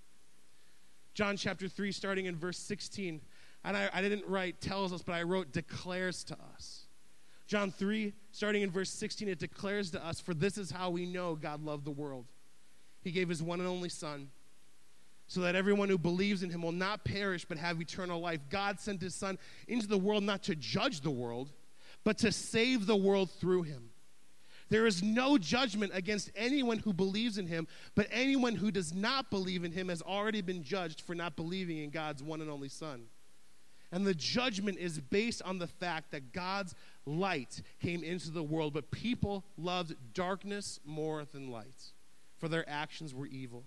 John 1.14 1.36
chapter 1.36 1.68
3, 1.68 1.92
starting 1.92 2.26
in 2.26 2.34
verse 2.34 2.58
16 2.58 3.20
and 3.64 3.76
I, 3.76 3.88
I 3.92 4.02
didn't 4.02 4.26
write 4.28 4.60
tells 4.60 4.92
us, 4.92 5.02
but 5.02 5.14
I 5.14 5.22
wrote 5.22 5.52
declares 5.52 6.22
to 6.24 6.36
us. 6.54 6.86
John 7.46 7.70
3, 7.70 8.12
starting 8.32 8.62
in 8.62 8.70
verse 8.70 8.90
16, 8.90 9.28
it 9.28 9.38
declares 9.38 9.90
to 9.92 10.04
us, 10.04 10.20
For 10.20 10.34
this 10.34 10.58
is 10.58 10.70
how 10.70 10.90
we 10.90 11.06
know 11.06 11.34
God 11.34 11.62
loved 11.62 11.84
the 11.84 11.90
world. 11.90 12.26
He 13.02 13.10
gave 13.10 13.28
his 13.28 13.42
one 13.42 13.60
and 13.60 13.68
only 13.68 13.90
Son, 13.90 14.30
so 15.26 15.40
that 15.40 15.54
everyone 15.54 15.88
who 15.88 15.98
believes 15.98 16.42
in 16.42 16.50
him 16.50 16.62
will 16.62 16.72
not 16.72 17.04
perish 17.04 17.44
but 17.44 17.58
have 17.58 17.80
eternal 17.80 18.20
life. 18.20 18.40
God 18.50 18.80
sent 18.80 19.00
his 19.02 19.14
Son 19.14 19.38
into 19.68 19.86
the 19.86 19.98
world 19.98 20.22
not 20.22 20.42
to 20.44 20.54
judge 20.54 21.00
the 21.00 21.10
world, 21.10 21.52
but 22.02 22.18
to 22.18 22.32
save 22.32 22.86
the 22.86 22.96
world 22.96 23.30
through 23.30 23.62
him. 23.62 23.90
There 24.70 24.86
is 24.86 25.02
no 25.02 25.36
judgment 25.36 25.92
against 25.94 26.30
anyone 26.34 26.78
who 26.78 26.92
believes 26.92 27.36
in 27.36 27.46
him, 27.46 27.68
but 27.94 28.08
anyone 28.10 28.54
who 28.54 28.70
does 28.70 28.94
not 28.94 29.30
believe 29.30 29.64
in 29.64 29.72
him 29.72 29.88
has 29.88 30.00
already 30.00 30.40
been 30.40 30.62
judged 30.62 31.02
for 31.02 31.14
not 31.14 31.36
believing 31.36 31.78
in 31.78 31.90
God's 31.90 32.22
one 32.22 32.40
and 32.40 32.50
only 32.50 32.70
Son. 32.70 33.04
And 33.94 34.04
the 34.04 34.12
judgment 34.12 34.76
is 34.78 34.98
based 34.98 35.40
on 35.42 35.60
the 35.60 35.68
fact 35.68 36.10
that 36.10 36.32
God's 36.32 36.74
light 37.06 37.62
came 37.80 38.02
into 38.02 38.32
the 38.32 38.42
world, 38.42 38.74
but 38.74 38.90
people 38.90 39.44
loved 39.56 39.94
darkness 40.14 40.80
more 40.84 41.24
than 41.24 41.52
light, 41.52 41.92
for 42.36 42.48
their 42.48 42.68
actions 42.68 43.14
were 43.14 43.28
evil. 43.28 43.62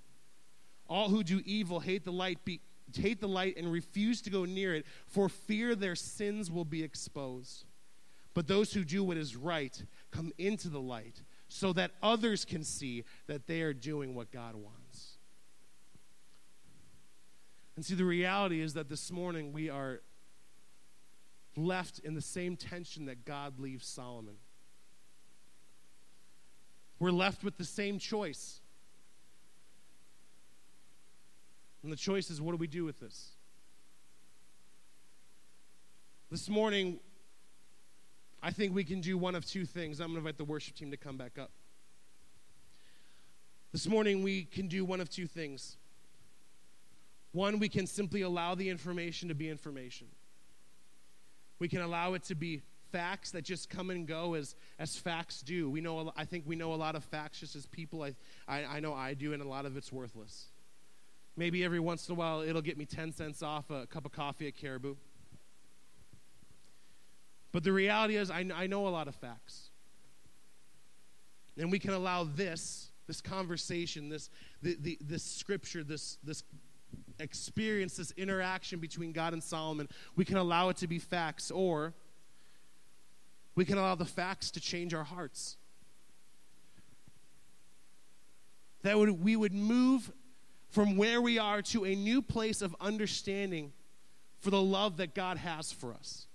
All 0.89 1.07
who 1.07 1.23
do 1.23 1.41
evil 1.45 1.79
hate 1.79 2.03
the 2.03 2.11
light, 2.11 2.43
be, 2.43 2.59
hate 2.93 3.21
the 3.21 3.27
light 3.29 3.55
and 3.55 3.71
refuse 3.71 4.21
to 4.23 4.29
go 4.29 4.43
near 4.43 4.75
it, 4.75 4.85
for 5.05 5.29
fear 5.29 5.75
their 5.75 5.95
sins 5.95 6.51
will 6.51 6.65
be 6.65 6.83
exposed. 6.83 7.63
But 8.33 8.49
those 8.49 8.73
who 8.73 8.83
do 8.83 9.05
what 9.05 9.15
is 9.15 9.37
right 9.37 9.81
come 10.11 10.33
into 10.37 10.67
the 10.67 10.81
light, 10.81 11.21
so 11.47 11.71
that 11.71 11.91
others 12.03 12.43
can 12.43 12.65
see 12.65 13.05
that 13.27 13.47
they 13.47 13.61
are 13.61 13.73
doing 13.73 14.13
what 14.13 14.33
God 14.33 14.55
wants. 14.55 15.13
And 17.77 17.85
see, 17.85 17.95
the 17.95 18.03
reality 18.03 18.59
is 18.59 18.73
that 18.73 18.89
this 18.89 19.09
morning 19.09 19.53
we 19.53 19.69
are 19.69 20.01
left 21.57 21.99
in 21.99 22.13
the 22.13 22.21
same 22.21 22.55
tension 22.55 23.05
that 23.05 23.25
God 23.25 23.59
leaves 23.59 23.87
Solomon. 23.87 24.35
We're 26.99 27.11
left 27.11 27.43
with 27.43 27.57
the 27.57 27.65
same 27.65 27.99
choice. 27.99 28.61
And 31.83 31.91
the 31.91 31.97
choice 31.97 32.29
is 32.29 32.41
what 32.41 32.51
do 32.51 32.57
we 32.57 32.67
do 32.67 32.85
with 32.85 32.99
this? 32.99 33.31
This 36.29 36.49
morning, 36.49 36.99
I 38.41 38.51
think 38.51 38.75
we 38.75 38.83
can 38.83 39.01
do 39.01 39.17
one 39.17 39.35
of 39.35 39.45
two 39.45 39.65
things. 39.65 39.99
I'm 39.99 40.07
going 40.07 40.15
to 40.15 40.19
invite 40.19 40.37
the 40.37 40.45
worship 40.45 40.75
team 40.75 40.91
to 40.91 40.97
come 40.97 41.17
back 41.17 41.37
up. 41.39 41.51
This 43.71 43.87
morning, 43.87 44.23
we 44.23 44.43
can 44.43 44.67
do 44.67 44.83
one 44.85 44.99
of 44.99 45.09
two 45.09 45.27
things. 45.27 45.77
One, 47.31 47.59
we 47.59 47.69
can 47.69 47.87
simply 47.87 48.21
allow 48.21 48.55
the 48.55 48.69
information 48.69 49.29
to 49.29 49.35
be 49.35 49.49
information. 49.49 50.07
We 51.59 51.67
can 51.67 51.81
allow 51.81 52.13
it 52.13 52.23
to 52.25 52.35
be 52.35 52.61
facts 52.91 53.31
that 53.31 53.43
just 53.43 53.69
come 53.69 53.89
and 53.89 54.07
go 54.07 54.35
as, 54.35 54.55
as 54.79 54.95
facts 54.95 55.41
do. 55.41 55.69
We 55.69 55.81
know, 55.81 56.11
I 56.15 56.25
think 56.25 56.45
we 56.47 56.55
know 56.55 56.73
a 56.73 56.75
lot 56.75 56.95
of 56.95 57.03
facts 57.03 57.39
just 57.39 57.55
as 57.55 57.65
people. 57.65 58.03
I, 58.03 58.15
I, 58.47 58.63
I 58.65 58.79
know 58.79 58.93
I 58.93 59.13
do, 59.13 59.33
and 59.33 59.41
a 59.41 59.47
lot 59.47 59.65
of 59.65 59.75
it's 59.77 59.91
worthless. 59.91 60.45
Maybe 61.35 61.63
every 61.63 61.79
once 61.79 62.07
in 62.07 62.13
a 62.13 62.15
while 62.15 62.41
it'll 62.41 62.61
get 62.61 62.77
me 62.77 62.85
10 62.85 63.11
cents 63.11 63.43
off 63.43 63.69
a 63.69 63.85
cup 63.87 64.05
of 64.05 64.11
coffee 64.11 64.47
at 64.47 64.55
Caribou. 64.55 64.95
But 67.51 67.63
the 67.63 67.71
reality 67.71 68.15
is, 68.17 68.29
I, 68.29 68.45
I 68.53 68.67
know 68.67 68.87
a 68.87 68.89
lot 68.89 69.07
of 69.07 69.15
facts. 69.15 69.69
And 71.57 71.71
we 71.71 71.79
can 71.79 71.91
allow 71.91 72.23
this, 72.23 72.91
this 73.07 73.21
conversation, 73.21 74.09
this, 74.09 74.29
the, 74.61 74.77
the, 74.79 74.97
this 75.01 75.23
scripture, 75.23 75.83
this, 75.83 76.17
this 76.23 76.43
experience, 77.19 77.97
this 77.97 78.11
interaction 78.17 78.79
between 78.79 79.11
God 79.11 79.33
and 79.33 79.43
Solomon, 79.43 79.87
we 80.15 80.25
can 80.25 80.37
allow 80.37 80.69
it 80.69 80.77
to 80.77 80.87
be 80.87 80.99
facts, 80.99 81.51
or 81.51 81.93
we 83.55 83.65
can 83.65 83.77
allow 83.77 83.95
the 83.95 84.05
facts 84.05 84.51
to 84.51 84.59
change 84.59 84.93
our 84.93 85.03
hearts. 85.03 85.57
That 88.83 88.97
would, 88.97 89.23
we 89.23 89.35
would 89.35 89.53
move 89.53 90.11
from 90.69 90.97
where 90.97 91.21
we 91.21 91.39
are 91.39 91.61
to 91.63 91.85
a 91.85 91.95
new 91.95 92.21
place 92.21 92.61
of 92.61 92.75
understanding 92.79 93.73
for 94.39 94.51
the 94.51 94.61
love 94.61 94.97
that 94.97 95.15
God 95.15 95.37
has 95.37 95.71
for 95.71 95.93
us. 95.93 96.27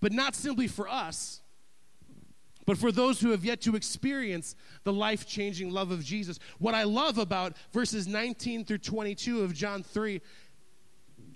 But 0.00 0.12
not 0.12 0.34
simply 0.34 0.66
for 0.66 0.88
us, 0.88 1.40
but 2.66 2.78
for 2.78 2.92
those 2.92 3.20
who 3.20 3.30
have 3.30 3.44
yet 3.44 3.60
to 3.62 3.76
experience 3.76 4.54
the 4.84 4.92
life 4.92 5.26
changing 5.26 5.70
love 5.70 5.90
of 5.90 6.04
Jesus. 6.04 6.38
What 6.58 6.74
I 6.74 6.84
love 6.84 7.18
about 7.18 7.56
verses 7.72 8.06
19 8.06 8.64
through 8.64 8.78
22 8.78 9.42
of 9.42 9.54
John 9.54 9.82
3 9.82 10.20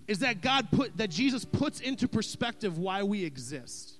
is 0.07 0.19
that 0.21 0.43
God 0.43 0.69
put, 0.71 0.97
that 0.99 1.11
Jesus 1.11 1.45
puts 1.45 1.81
into 1.81 2.07
perspective 2.07 2.79
why 2.79 3.03
we 3.03 3.25
exist. 3.25 3.95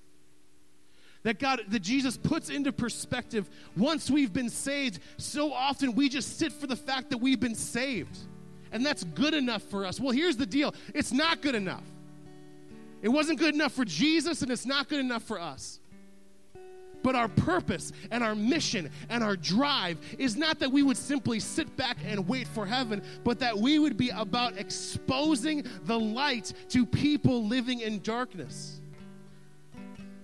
That 1.23 1.39
God, 1.39 1.61
that 1.69 1.79
Jesus 1.79 2.17
puts 2.17 2.51
into 2.51 2.71
perspective 2.71 3.49
once 3.75 4.11
we've 4.11 4.31
been 4.31 4.49
saved, 4.49 4.99
so 5.17 5.51
often 5.51 5.95
we 5.95 6.07
just 6.07 6.37
sit 6.37 6.53
for 6.53 6.67
the 6.67 6.75
fact 6.75 7.09
that 7.09 7.17
we've 7.17 7.39
been 7.39 7.55
saved. 7.55 8.15
And 8.71 8.85
that's 8.85 9.03
good 9.03 9.33
enough 9.33 9.63
for 9.63 9.85
us. 9.85 9.99
Well, 9.99 10.11
here's 10.11 10.37
the 10.37 10.45
deal 10.45 10.75
it's 10.93 11.11
not 11.11 11.41
good 11.41 11.55
enough. 11.55 11.83
It 13.01 13.09
wasn't 13.09 13.39
good 13.39 13.55
enough 13.55 13.71
for 13.71 13.85
Jesus, 13.85 14.41
and 14.41 14.51
it's 14.51 14.65
not 14.65 14.87
good 14.87 14.99
enough 14.99 15.23
for 15.23 15.39
us. 15.39 15.79
But 17.05 17.13
our 17.13 17.27
purpose 17.27 17.91
and 18.09 18.23
our 18.23 18.33
mission 18.33 18.89
and 19.09 19.23
our 19.23 19.35
drive 19.35 19.99
is 20.17 20.35
not 20.35 20.57
that 20.57 20.71
we 20.71 20.81
would 20.81 20.97
simply 20.97 21.39
sit 21.39 21.77
back 21.77 21.97
and 22.03 22.27
wait 22.27 22.47
for 22.47 22.65
heaven, 22.65 23.03
but 23.23 23.37
that 23.41 23.55
we 23.55 23.77
would 23.77 23.95
be 23.95 24.09
about 24.09 24.57
exposing 24.57 25.63
the 25.83 25.99
light 25.99 26.51
to 26.69 26.83
people 26.83 27.45
living 27.45 27.81
in 27.81 28.01
darkness. 28.01 28.81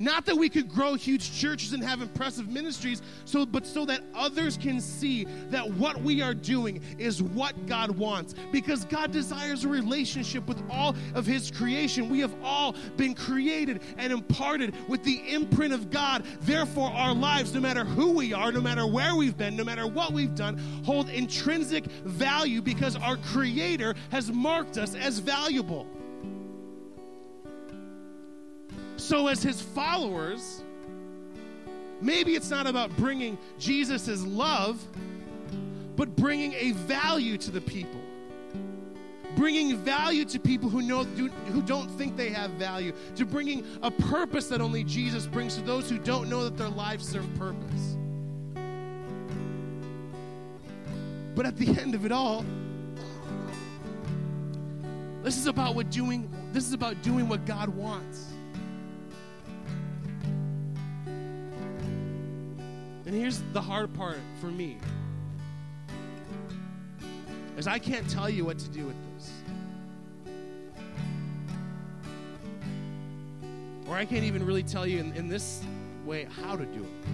Not 0.01 0.25
that 0.25 0.35
we 0.35 0.49
could 0.49 0.67
grow 0.67 0.95
huge 0.95 1.39
churches 1.39 1.73
and 1.73 1.83
have 1.83 2.01
impressive 2.01 2.49
ministries, 2.49 3.03
so, 3.25 3.45
but 3.45 3.67
so 3.67 3.85
that 3.85 4.01
others 4.15 4.57
can 4.57 4.81
see 4.81 5.25
that 5.51 5.71
what 5.73 6.01
we 6.01 6.23
are 6.23 6.33
doing 6.33 6.81
is 6.97 7.21
what 7.21 7.67
God 7.67 7.91
wants. 7.91 8.33
Because 8.51 8.83
God 8.85 9.11
desires 9.11 9.63
a 9.63 9.67
relationship 9.67 10.47
with 10.47 10.59
all 10.71 10.95
of 11.13 11.27
His 11.27 11.51
creation. 11.51 12.09
We 12.09 12.19
have 12.21 12.33
all 12.43 12.75
been 12.97 13.13
created 13.13 13.83
and 13.99 14.11
imparted 14.11 14.73
with 14.89 15.03
the 15.03 15.21
imprint 15.31 15.71
of 15.71 15.91
God. 15.91 16.25
Therefore, 16.41 16.89
our 16.89 17.13
lives, 17.13 17.53
no 17.53 17.59
matter 17.59 17.85
who 17.85 18.11
we 18.11 18.33
are, 18.33 18.51
no 18.51 18.61
matter 18.61 18.87
where 18.87 19.15
we've 19.15 19.37
been, 19.37 19.55
no 19.55 19.63
matter 19.63 19.85
what 19.85 20.13
we've 20.13 20.33
done, 20.33 20.57
hold 20.83 21.09
intrinsic 21.09 21.85
value 22.05 22.59
because 22.59 22.95
our 22.95 23.17
Creator 23.17 23.93
has 24.09 24.31
marked 24.31 24.79
us 24.79 24.95
as 24.95 25.19
valuable. 25.19 25.85
So, 29.01 29.27
as 29.27 29.41
his 29.41 29.59
followers, 29.59 30.61
maybe 32.01 32.35
it's 32.35 32.51
not 32.51 32.67
about 32.67 32.95
bringing 32.97 33.35
Jesus' 33.57 34.23
love, 34.23 34.79
but 35.95 36.15
bringing 36.15 36.53
a 36.53 36.73
value 36.73 37.35
to 37.39 37.49
the 37.49 37.61
people. 37.61 37.99
Bringing 39.35 39.75
value 39.75 40.23
to 40.25 40.39
people 40.39 40.69
who, 40.69 40.83
know, 40.83 41.03
who 41.03 41.63
don't 41.63 41.89
think 41.89 42.15
they 42.15 42.29
have 42.29 42.51
value, 42.51 42.93
to 43.15 43.25
bringing 43.25 43.65
a 43.81 43.89
purpose 43.89 44.47
that 44.49 44.61
only 44.61 44.83
Jesus 44.83 45.25
brings 45.25 45.55
to 45.55 45.61
those 45.61 45.89
who 45.89 45.97
don't 45.97 46.29
know 46.29 46.43
that 46.43 46.55
their 46.55 46.69
lives 46.69 47.09
serve 47.09 47.27
purpose. 47.35 47.97
But 51.33 51.47
at 51.47 51.57
the 51.57 51.69
end 51.81 51.95
of 51.95 52.05
it 52.05 52.11
all, 52.11 52.45
this 55.23 55.37
is 55.37 55.47
about 55.47 55.73
what 55.73 55.89
doing 55.89 56.29
this 56.53 56.67
is 56.67 56.73
about 56.73 57.01
doing 57.01 57.27
what 57.27 57.45
God 57.45 57.69
wants. 57.69 58.30
And 63.11 63.19
here's 63.19 63.41
the 63.51 63.59
hard 63.59 63.93
part 63.93 64.19
for 64.39 64.47
me. 64.47 64.77
Is 67.57 67.67
I 67.67 67.77
can't 67.77 68.09
tell 68.09 68.29
you 68.29 68.45
what 68.45 68.57
to 68.59 68.69
do 68.69 68.85
with 68.85 68.95
this. 69.13 69.33
Or 73.85 73.95
I 73.95 74.05
can't 74.05 74.23
even 74.23 74.45
really 74.45 74.63
tell 74.63 74.87
you 74.87 74.99
in, 74.99 75.11
in 75.11 75.27
this 75.27 75.61
way 76.05 76.25
how 76.41 76.55
to 76.55 76.65
do 76.65 76.85
it. 76.85 77.09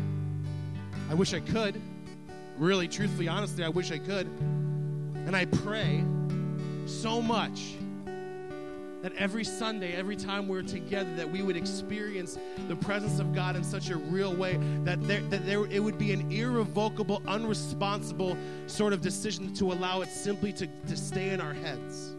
I 1.09 1.15
wish 1.15 1.33
I 1.33 1.39
could. 1.39 1.81
Really, 2.59 2.87
truthfully, 2.87 3.27
honestly, 3.27 3.63
I 3.63 3.69
wish 3.69 3.91
I 3.91 3.97
could. 3.97 4.27
And 5.25 5.35
I 5.35 5.45
pray 5.45 6.05
so 6.85 7.23
much 7.23 7.73
that 9.07 9.15
every 9.15 9.45
Sunday, 9.45 9.93
every 9.93 10.17
time 10.17 10.49
we're 10.49 10.61
together, 10.61 11.09
that 11.15 11.31
we 11.31 11.41
would 11.41 11.55
experience 11.55 12.37
the 12.67 12.75
presence 12.75 13.19
of 13.19 13.33
God 13.33 13.55
in 13.55 13.63
such 13.63 13.89
a 13.89 13.95
real 13.95 14.35
way 14.35 14.59
that 14.83 15.01
there, 15.07 15.21
that 15.29 15.45
there 15.45 15.65
it 15.67 15.81
would 15.81 15.97
be 15.97 16.11
an 16.11 16.29
irrevocable, 16.29 17.21
unresponsible 17.25 18.35
sort 18.65 18.91
of 18.91 18.99
decision 18.99 19.53
to 19.53 19.71
allow 19.71 20.01
it 20.01 20.09
simply 20.09 20.51
to, 20.51 20.67
to 20.67 20.97
stay 20.97 21.29
in 21.29 21.39
our 21.39 21.53
heads. 21.53 22.15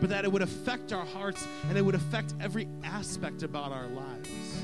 But 0.00 0.10
that 0.10 0.24
it 0.24 0.30
would 0.30 0.42
affect 0.42 0.92
our 0.92 1.04
hearts 1.04 1.44
and 1.68 1.76
it 1.76 1.82
would 1.84 1.96
affect 1.96 2.32
every 2.40 2.68
aspect 2.84 3.42
about 3.42 3.72
our 3.72 3.88
lives. 3.88 4.62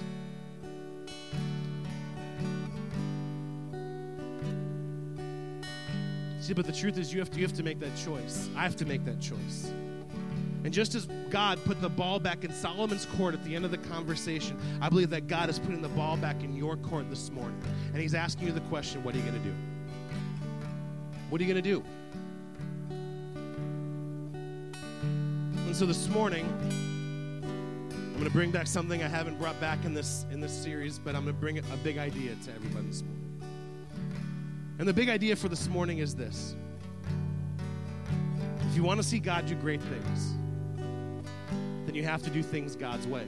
See, 6.38 6.53
but 6.53 6.64
the 6.64 6.70
truth 6.70 6.97
is 6.97 7.12
you 7.12 7.18
have 7.18 7.31
to, 7.33 7.40
you 7.40 7.44
have 7.44 7.57
to 7.57 7.64
make 7.64 7.81
that 7.81 7.97
choice. 7.97 8.49
I 8.55 8.62
have 8.62 8.77
to 8.77 8.87
make 8.87 9.05
that 9.07 9.20
choice. 9.20 9.73
And 10.64 10.72
just 10.72 10.94
as 10.94 11.07
God 11.29 11.62
put 11.66 11.83
the 11.83 11.90
ball 11.90 12.18
back 12.18 12.42
in 12.42 12.50
Solomon's 12.50 13.05
court 13.05 13.35
at 13.35 13.44
the 13.44 13.55
end 13.55 13.66
of 13.66 13.70
the 13.70 13.79
conversation, 13.79 14.59
I 14.81 14.88
believe 14.88 15.11
that 15.11 15.27
God 15.29 15.50
is 15.50 15.59
putting 15.59 15.83
the 15.83 15.90
ball 15.90 16.16
back 16.16 16.42
in 16.42 16.57
your 16.57 16.79
court 16.79 17.11
this 17.11 17.31
morning. 17.31 17.61
And 17.92 18.00
He's 18.00 18.14
asking 18.14 18.46
you 18.46 18.53
the 18.53 18.61
question 18.62 19.05
what 19.05 19.14
are 19.14 19.18
you 19.18 19.24
going 19.24 19.40
to 19.40 19.46
do? 19.46 19.55
What 21.29 21.40
are 21.40 21.44
you 21.44 21.53
going 21.53 21.62
to 21.62 21.70
do? 21.70 21.85
And 25.66 25.77
so 25.77 25.85
this 25.85 26.09
morning, 26.09 26.46
I'm 27.42 28.12
going 28.14 28.24
to 28.24 28.31
bring 28.31 28.50
back 28.50 28.66
something 28.66 29.03
I 29.03 29.09
haven't 29.09 29.38
brought 29.38 29.61
back 29.61 29.85
in 29.85 29.92
this 29.92 30.24
in 30.33 30.40
this 30.40 30.53
series, 30.53 30.98
but 30.98 31.14
I'm 31.14 31.24
going 31.24 31.35
to 31.35 31.40
bring 31.40 31.59
a 31.59 31.77
big 31.83 31.98
idea 31.98 32.37
to 32.46 32.55
everybody 32.55 32.87
this 32.87 33.03
morning. 33.03 33.20
And 34.79 34.88
the 34.88 34.94
big 34.94 35.11
idea 35.11 35.37
for 35.37 35.48
this 35.48 35.68
morning 35.68 35.98
is 35.98 36.14
this. 36.14 36.55
If 38.70 38.77
you 38.77 38.83
want 38.83 38.98
to 39.00 39.07
see 39.07 39.18
God 39.18 39.46
do 39.46 39.55
great 39.57 39.83
things, 39.83 40.35
you 41.95 42.03
have 42.03 42.22
to 42.22 42.30
do 42.30 42.42
things 42.42 42.76
God's 42.76 43.07
way. 43.07 43.26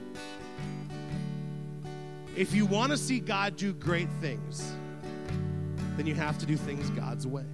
If 2.37 2.53
you 2.53 2.67
want 2.67 2.93
to 2.93 2.99
see 2.99 3.21
God 3.21 3.57
do 3.57 3.73
great 3.73 4.09
things, 4.21 4.75
then 5.97 6.07
you 6.07 6.15
have 6.15 6.39
to 6.39 6.47
do 6.47 6.57
things 6.57 6.91
God's 6.91 7.27
way. 7.27 7.45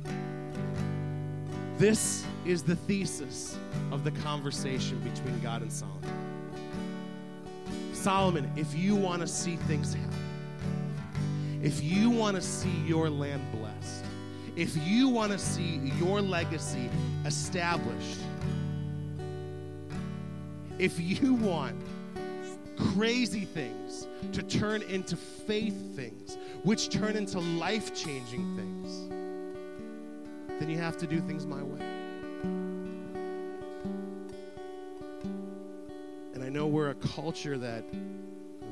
This 1.78 2.24
is 2.44 2.62
the 2.62 2.76
thesis 2.76 3.56
of 3.90 4.04
the 4.04 4.10
conversation 4.10 4.98
between 5.00 5.38
God 5.40 5.62
and 5.62 5.72
Solomon. 5.72 6.10
Solomon, 7.92 8.50
if 8.56 8.74
you 8.74 8.96
want 8.96 9.20
to 9.20 9.28
see 9.28 9.56
things 9.56 9.94
happen, 9.94 11.60
if 11.62 11.82
you 11.82 12.10
want 12.10 12.34
to 12.34 12.42
see 12.42 12.76
your 12.84 13.08
land 13.08 13.42
blessed, 13.52 14.04
if 14.56 14.76
you 14.86 15.08
want 15.08 15.30
to 15.30 15.38
see 15.38 15.92
your 15.98 16.20
legacy 16.20 16.90
established, 17.24 18.18
if 20.82 20.98
you 20.98 21.34
want 21.34 21.80
crazy 22.76 23.44
things 23.44 24.08
to 24.32 24.42
turn 24.42 24.82
into 24.82 25.14
faith 25.14 25.94
things, 25.94 26.36
which 26.64 26.88
turn 26.88 27.16
into 27.16 27.38
life 27.38 27.94
changing 27.94 28.56
things, 28.56 29.08
then 30.58 30.68
you 30.68 30.76
have 30.76 30.96
to 30.96 31.06
do 31.06 31.20
things 31.20 31.46
my 31.46 31.62
way. 31.62 31.80
And 36.34 36.42
I 36.42 36.48
know 36.48 36.66
we're 36.66 36.90
a 36.90 36.96
culture 36.96 37.56
that 37.58 37.84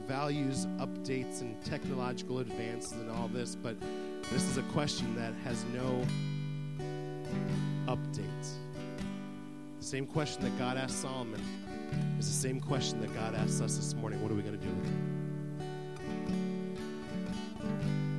values 0.08 0.66
updates 0.78 1.42
and 1.42 1.64
technological 1.64 2.40
advances 2.40 2.90
and 2.94 3.08
all 3.08 3.28
this, 3.28 3.54
but 3.54 3.76
this 4.32 4.42
is 4.42 4.56
a 4.56 4.64
question 4.72 5.14
that 5.14 5.32
has 5.44 5.64
no 5.66 6.04
updates. 7.86 8.54
The 9.78 9.86
same 9.86 10.06
question 10.06 10.42
that 10.42 10.58
God 10.58 10.76
asked 10.76 11.00
Solomon 11.00 11.40
is 12.18 12.26
the 12.26 12.32
same 12.32 12.60
question 12.60 13.00
that 13.00 13.14
God 13.14 13.34
asks 13.34 13.60
us 13.60 13.76
this 13.76 13.94
morning. 13.94 14.22
What 14.22 14.30
are 14.30 14.34
we 14.34 14.42
going 14.42 14.58
to 14.58 14.64
do? 14.64 14.74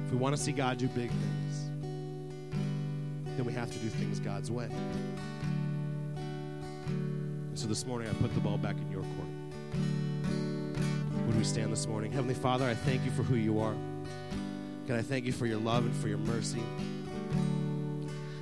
If 0.05 0.11
we 0.11 0.17
want 0.17 0.35
to 0.35 0.41
see 0.41 0.51
God 0.51 0.77
do 0.77 0.87
big 0.87 1.09
things, 1.09 1.69
then 3.37 3.45
we 3.45 3.53
have 3.53 3.71
to 3.71 3.77
do 3.79 3.89
things 3.89 4.19
God's 4.19 4.51
way. 4.51 4.69
And 6.85 7.57
so 7.57 7.67
this 7.67 7.85
morning, 7.85 8.09
I 8.09 8.13
put 8.13 8.33
the 8.33 8.41
ball 8.41 8.57
back 8.57 8.75
in 8.75 8.91
your 8.91 9.01
court. 9.01 9.27
Would 11.27 11.37
we 11.37 11.43
stand 11.43 11.71
this 11.71 11.87
morning? 11.87 12.11
Heavenly 12.11 12.33
Father, 12.33 12.65
I 12.65 12.73
thank 12.73 13.05
you 13.05 13.11
for 13.11 13.23
who 13.23 13.35
you 13.35 13.59
are. 13.59 13.75
God, 14.87 14.97
I 14.97 15.01
thank 15.01 15.25
you 15.25 15.31
for 15.31 15.45
your 15.45 15.59
love 15.59 15.85
and 15.85 15.95
for 15.95 16.07
your 16.07 16.17
mercy. 16.17 16.63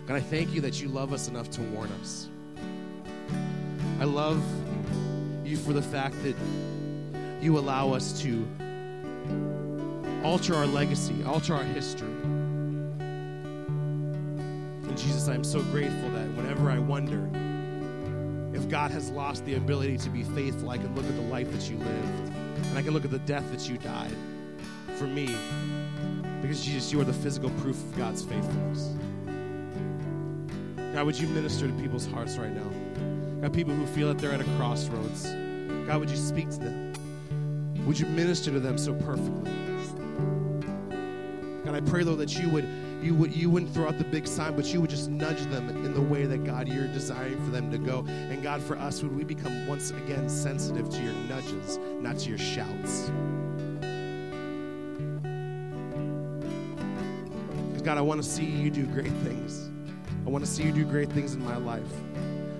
God, 0.08 0.16
I 0.16 0.22
thank 0.22 0.54
you 0.56 0.62
that 0.62 0.82
you 0.82 0.88
love 0.88 1.14
us 1.14 1.28
enough 1.28 1.52
to 1.52 1.62
warn 1.62 1.92
us. 2.02 2.30
I 4.00 4.06
love 4.06 4.42
you 5.50 5.58
for 5.58 5.74
the 5.74 5.82
fact 5.82 6.16
that 6.24 6.36
you 7.42 7.58
allow 7.58 7.92
us 7.92 8.22
to 8.22 8.48
alter 10.24 10.54
our 10.54 10.68
legacy, 10.68 11.24
alter 11.24 11.56
our 11.56 11.64
history. 11.64 12.08
And 14.84 14.98
Jesus, 14.98 15.28
I 15.28 15.34
am 15.34 15.44
so 15.44 15.62
grateful 15.64 16.10
that 16.12 16.28
whenever 16.36 16.70
I 16.70 16.78
wonder 16.78 17.28
if 18.54 18.70
God 18.70 18.92
has 18.92 19.10
lost 19.10 19.44
the 19.46 19.56
ability 19.56 19.98
to 19.98 20.10
be 20.10 20.24
faithful, 20.24 20.70
I 20.70 20.78
can 20.78 20.94
look 20.96 21.06
at 21.06 21.16
the 21.16 21.24
life 21.24 21.52
that 21.52 21.70
you 21.70 21.78
lived 21.78 22.34
and 22.68 22.78
I 22.78 22.82
can 22.82 22.94
look 22.94 23.06
at 23.06 23.12
the 23.12 23.20
death 23.20 23.50
that 23.52 23.68
you 23.68 23.78
died 23.78 24.16
for 24.98 25.06
me. 25.06 25.36
Because 26.42 26.64
Jesus, 26.64 26.92
you 26.92 27.02
are 27.02 27.06
the 27.06 27.14
physical 27.14 27.50
proof 27.62 27.76
of 27.76 27.98
God's 27.98 28.24
faithfulness. 28.24 28.96
God, 30.94 31.06
would 31.06 31.18
you 31.18 31.28
minister 31.30 31.68
to 31.68 31.74
people's 31.74 32.06
hearts 32.06 32.38
right 32.38 32.54
now? 32.54 32.70
God, 33.42 33.54
people 33.54 33.74
who 33.74 33.86
feel 33.86 34.10
that 34.10 34.18
they're 34.18 34.34
at 34.34 34.42
a 34.42 34.56
crossroads. 34.58 35.24
God, 35.88 36.00
would 36.00 36.10
you 36.10 36.18
speak 36.18 36.50
to 36.50 36.58
them? 36.58 36.94
Would 37.86 37.98
you 37.98 38.06
minister 38.08 38.52
to 38.52 38.60
them 38.60 38.78
so 38.78 38.94
perfectly? 38.94 39.52
God, 41.64 41.74
I 41.76 41.80
pray, 41.82 42.04
Lord, 42.04 42.20
that 42.20 42.38
you 42.38 42.50
would 42.50 42.68
you 43.02 43.16
would 43.16 43.34
you 43.34 43.50
wouldn't 43.50 43.74
throw 43.74 43.88
out 43.88 43.98
the 43.98 44.04
big 44.04 44.28
sign, 44.28 44.56
but 44.56 44.66
you 44.74 44.82
would 44.82 44.90
just 44.90 45.10
nudge 45.10 45.42
them 45.46 45.70
in 45.86 45.94
the 45.94 46.02
way 46.02 46.26
that 46.26 46.44
God 46.44 46.68
you're 46.68 46.88
desiring 46.88 47.44
for 47.46 47.52
them 47.52 47.72
to 47.72 47.78
go. 47.78 48.04
And 48.08 48.44
God, 48.44 48.62
for 48.62 48.78
us, 48.78 49.02
would 49.04 49.16
we 49.16 49.24
become 49.24 49.68
once 49.68 49.92
again 49.92 50.28
sensitive 50.28 50.90
to 50.90 51.02
your 51.02 51.14
nudges, 51.14 51.78
not 52.02 52.18
to 52.20 52.30
your 52.30 52.38
shouts. 52.38 53.10
Because 57.68 57.84
God, 57.84 57.98
I 57.98 58.02
want 58.02 58.22
to 58.22 58.30
see 58.30 58.44
you 58.44 58.70
do 58.70 58.86
great 58.88 59.14
things. 59.24 59.70
I 60.26 60.30
want 60.30 60.44
to 60.44 60.52
see 60.52 60.64
you 60.64 60.74
do 60.74 60.84
great 60.84 61.10
things 61.10 61.34
in 61.34 61.44
my 61.44 61.56
life. 61.56 61.88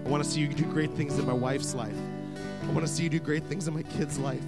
I 0.10 0.12
want 0.12 0.24
to 0.24 0.30
see 0.32 0.40
you 0.40 0.48
do 0.48 0.66
great 0.66 0.90
things 0.94 1.20
in 1.20 1.28
my 1.28 1.34
wife's 1.34 1.76
life. 1.76 1.94
I 2.64 2.72
want 2.72 2.80
to 2.80 2.92
see 2.92 3.04
you 3.04 3.10
do 3.10 3.20
great 3.20 3.44
things 3.44 3.68
in 3.68 3.76
my 3.76 3.84
kid's 3.84 4.18
life. 4.18 4.42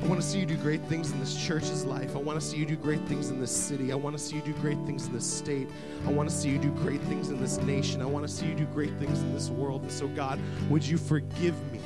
I 0.00 0.06
want 0.06 0.20
to 0.20 0.24
see 0.24 0.38
you 0.38 0.46
do 0.46 0.56
great 0.58 0.80
things 0.82 1.10
in 1.10 1.18
this 1.18 1.34
church's 1.44 1.84
life. 1.84 2.14
I 2.14 2.20
want 2.20 2.40
to 2.40 2.46
see 2.46 2.58
you 2.58 2.64
do 2.64 2.76
great 2.76 3.00
things 3.08 3.30
in 3.30 3.40
this 3.40 3.50
city. 3.50 3.90
I 3.90 3.96
want 3.96 4.16
to 4.16 4.22
see 4.22 4.36
you 4.36 4.42
do 4.42 4.52
great 4.60 4.78
things 4.86 5.06
in 5.06 5.12
this 5.12 5.28
state. 5.28 5.66
I 6.06 6.12
want 6.12 6.28
to 6.28 6.34
see 6.34 6.50
you 6.50 6.58
do 6.58 6.70
great 6.70 7.00
things 7.00 7.30
in 7.30 7.40
this 7.40 7.58
nation. 7.62 8.00
I 8.00 8.04
want 8.04 8.28
to 8.28 8.32
see 8.32 8.46
you 8.46 8.54
do 8.54 8.66
great 8.66 8.92
things 9.00 9.22
in 9.22 9.34
this 9.34 9.50
world. 9.50 9.82
And 9.82 9.90
so, 9.90 10.06
God, 10.06 10.38
would 10.70 10.86
you 10.86 10.98
forgive 10.98 11.56
me 11.72 11.80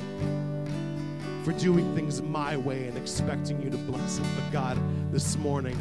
for 1.44 1.52
doing 1.52 1.94
things 1.96 2.20
my 2.20 2.58
way 2.58 2.86
and 2.86 2.98
expecting 2.98 3.62
you 3.62 3.70
to 3.70 3.78
bless 3.78 4.18
it? 4.18 4.26
But, 4.36 4.52
God, 4.52 4.78
this 5.10 5.38
morning, 5.38 5.78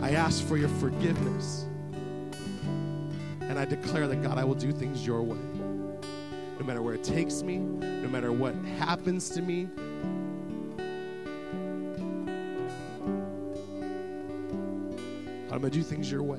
I 0.00 0.14
ask 0.14 0.44
for 0.48 0.56
your 0.56 0.68
forgiveness. 0.68 1.66
And 3.42 3.56
I 3.56 3.64
declare 3.64 4.08
that, 4.08 4.20
God, 4.20 4.36
I 4.36 4.42
will 4.42 4.56
do 4.56 4.72
things 4.72 5.06
your 5.06 5.22
way. 5.22 5.51
No 6.62 6.68
matter 6.68 6.80
where 6.80 6.94
it 6.94 7.02
takes 7.02 7.42
me, 7.42 7.58
no 7.58 8.08
matter 8.08 8.30
what 8.30 8.54
happens 8.78 9.28
to 9.30 9.42
me, 9.42 9.66
I'm 15.50 15.58
going 15.58 15.62
to 15.62 15.70
do 15.70 15.82
things 15.82 16.08
your 16.08 16.22
way. 16.22 16.38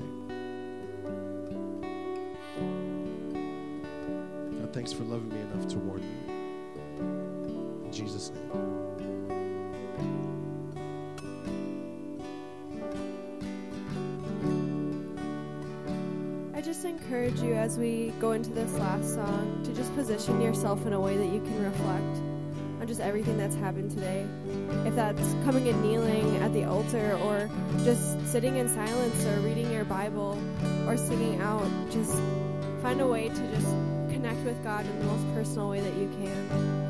God, 4.60 4.72
thanks 4.72 4.94
for 4.94 5.04
loving 5.04 5.28
me 5.28 5.40
enough 5.40 5.68
to 5.68 5.78
warn 5.78 6.00
me. 6.00 6.16
In 7.84 7.92
Jesus' 7.92 8.30
name. 8.30 8.83
Encourage 17.14 17.42
you 17.42 17.54
as 17.54 17.78
we 17.78 18.12
go 18.18 18.32
into 18.32 18.50
this 18.50 18.72
last 18.74 19.14
song 19.14 19.60
to 19.62 19.72
just 19.72 19.94
position 19.94 20.40
yourself 20.40 20.84
in 20.84 20.92
a 20.92 21.00
way 21.00 21.16
that 21.16 21.26
you 21.26 21.40
can 21.40 21.62
reflect 21.62 22.16
on 22.80 22.86
just 22.88 23.00
everything 23.00 23.38
that's 23.38 23.54
happened 23.54 23.88
today. 23.88 24.26
If 24.84 24.96
that's 24.96 25.22
coming 25.44 25.68
and 25.68 25.80
kneeling 25.80 26.36
at 26.38 26.52
the 26.52 26.64
altar 26.64 27.16
or 27.22 27.48
just 27.84 28.26
sitting 28.26 28.56
in 28.56 28.68
silence 28.68 29.24
or 29.26 29.38
reading 29.42 29.70
your 29.70 29.84
Bible 29.84 30.36
or 30.88 30.96
singing 30.96 31.40
out, 31.40 31.70
just 31.92 32.20
find 32.82 33.00
a 33.00 33.06
way 33.06 33.28
to 33.28 33.48
just 33.54 33.68
connect 34.12 34.40
with 34.40 34.60
God 34.64 34.84
in 34.84 34.98
the 34.98 35.04
most 35.04 35.34
personal 35.34 35.68
way 35.70 35.80
that 35.82 35.94
you 35.94 36.08
can. 36.20 36.83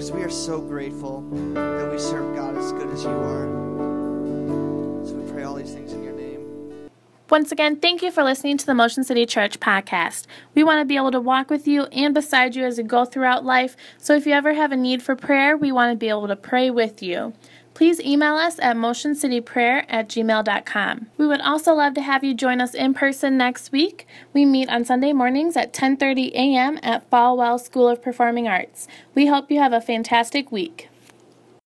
Because 0.00 0.12
we 0.12 0.22
are 0.22 0.30
so 0.30 0.62
grateful 0.62 1.20
that 1.52 1.90
we 1.92 1.98
serve 1.98 2.34
God 2.34 2.56
as 2.56 2.72
good 2.72 2.88
as 2.88 3.04
you 3.04 3.10
are. 3.10 3.44
So 5.04 5.12
we 5.12 5.30
pray 5.30 5.42
all 5.42 5.56
these 5.56 5.74
things 5.74 5.92
in 5.92 6.02
your 6.02 6.14
name. 6.14 6.88
Once 7.28 7.52
again, 7.52 7.76
thank 7.76 8.00
you 8.00 8.10
for 8.10 8.24
listening 8.24 8.56
to 8.56 8.64
the 8.64 8.72
Motion 8.72 9.04
City 9.04 9.26
Church 9.26 9.60
podcast. 9.60 10.24
We 10.54 10.64
want 10.64 10.80
to 10.80 10.86
be 10.86 10.96
able 10.96 11.10
to 11.10 11.20
walk 11.20 11.50
with 11.50 11.68
you 11.68 11.84
and 11.92 12.14
beside 12.14 12.56
you 12.56 12.64
as 12.64 12.78
you 12.78 12.84
go 12.84 13.04
throughout 13.04 13.44
life. 13.44 13.76
So 13.98 14.16
if 14.16 14.26
you 14.26 14.32
ever 14.32 14.54
have 14.54 14.72
a 14.72 14.76
need 14.76 15.02
for 15.02 15.14
prayer, 15.14 15.54
we 15.54 15.70
want 15.70 15.92
to 15.92 15.98
be 15.98 16.08
able 16.08 16.28
to 16.28 16.36
pray 16.36 16.70
with 16.70 17.02
you. 17.02 17.34
Please 17.72 18.00
email 18.00 18.34
us 18.34 18.58
at 18.58 18.76
motioncityprayer 18.76 19.84
at 19.88 20.08
gmail.com. 20.08 21.06
We 21.16 21.26
would 21.26 21.40
also 21.40 21.74
love 21.74 21.94
to 21.94 22.02
have 22.02 22.22
you 22.22 22.34
join 22.34 22.60
us 22.60 22.74
in 22.74 22.92
person 22.92 23.38
next 23.38 23.72
week. 23.72 24.06
We 24.34 24.44
meet 24.44 24.68
on 24.68 24.84
Sunday 24.84 25.12
mornings 25.12 25.56
at 25.56 25.72
10:30 25.72 26.32
a.m. 26.32 26.78
at 26.82 27.08
Falwell 27.10 27.58
School 27.58 27.88
of 27.88 28.02
Performing 28.02 28.46
Arts. 28.46 28.86
We 29.14 29.28
hope 29.28 29.50
you 29.50 29.60
have 29.60 29.72
a 29.72 29.80
fantastic 29.80 30.52
week. 30.52 30.89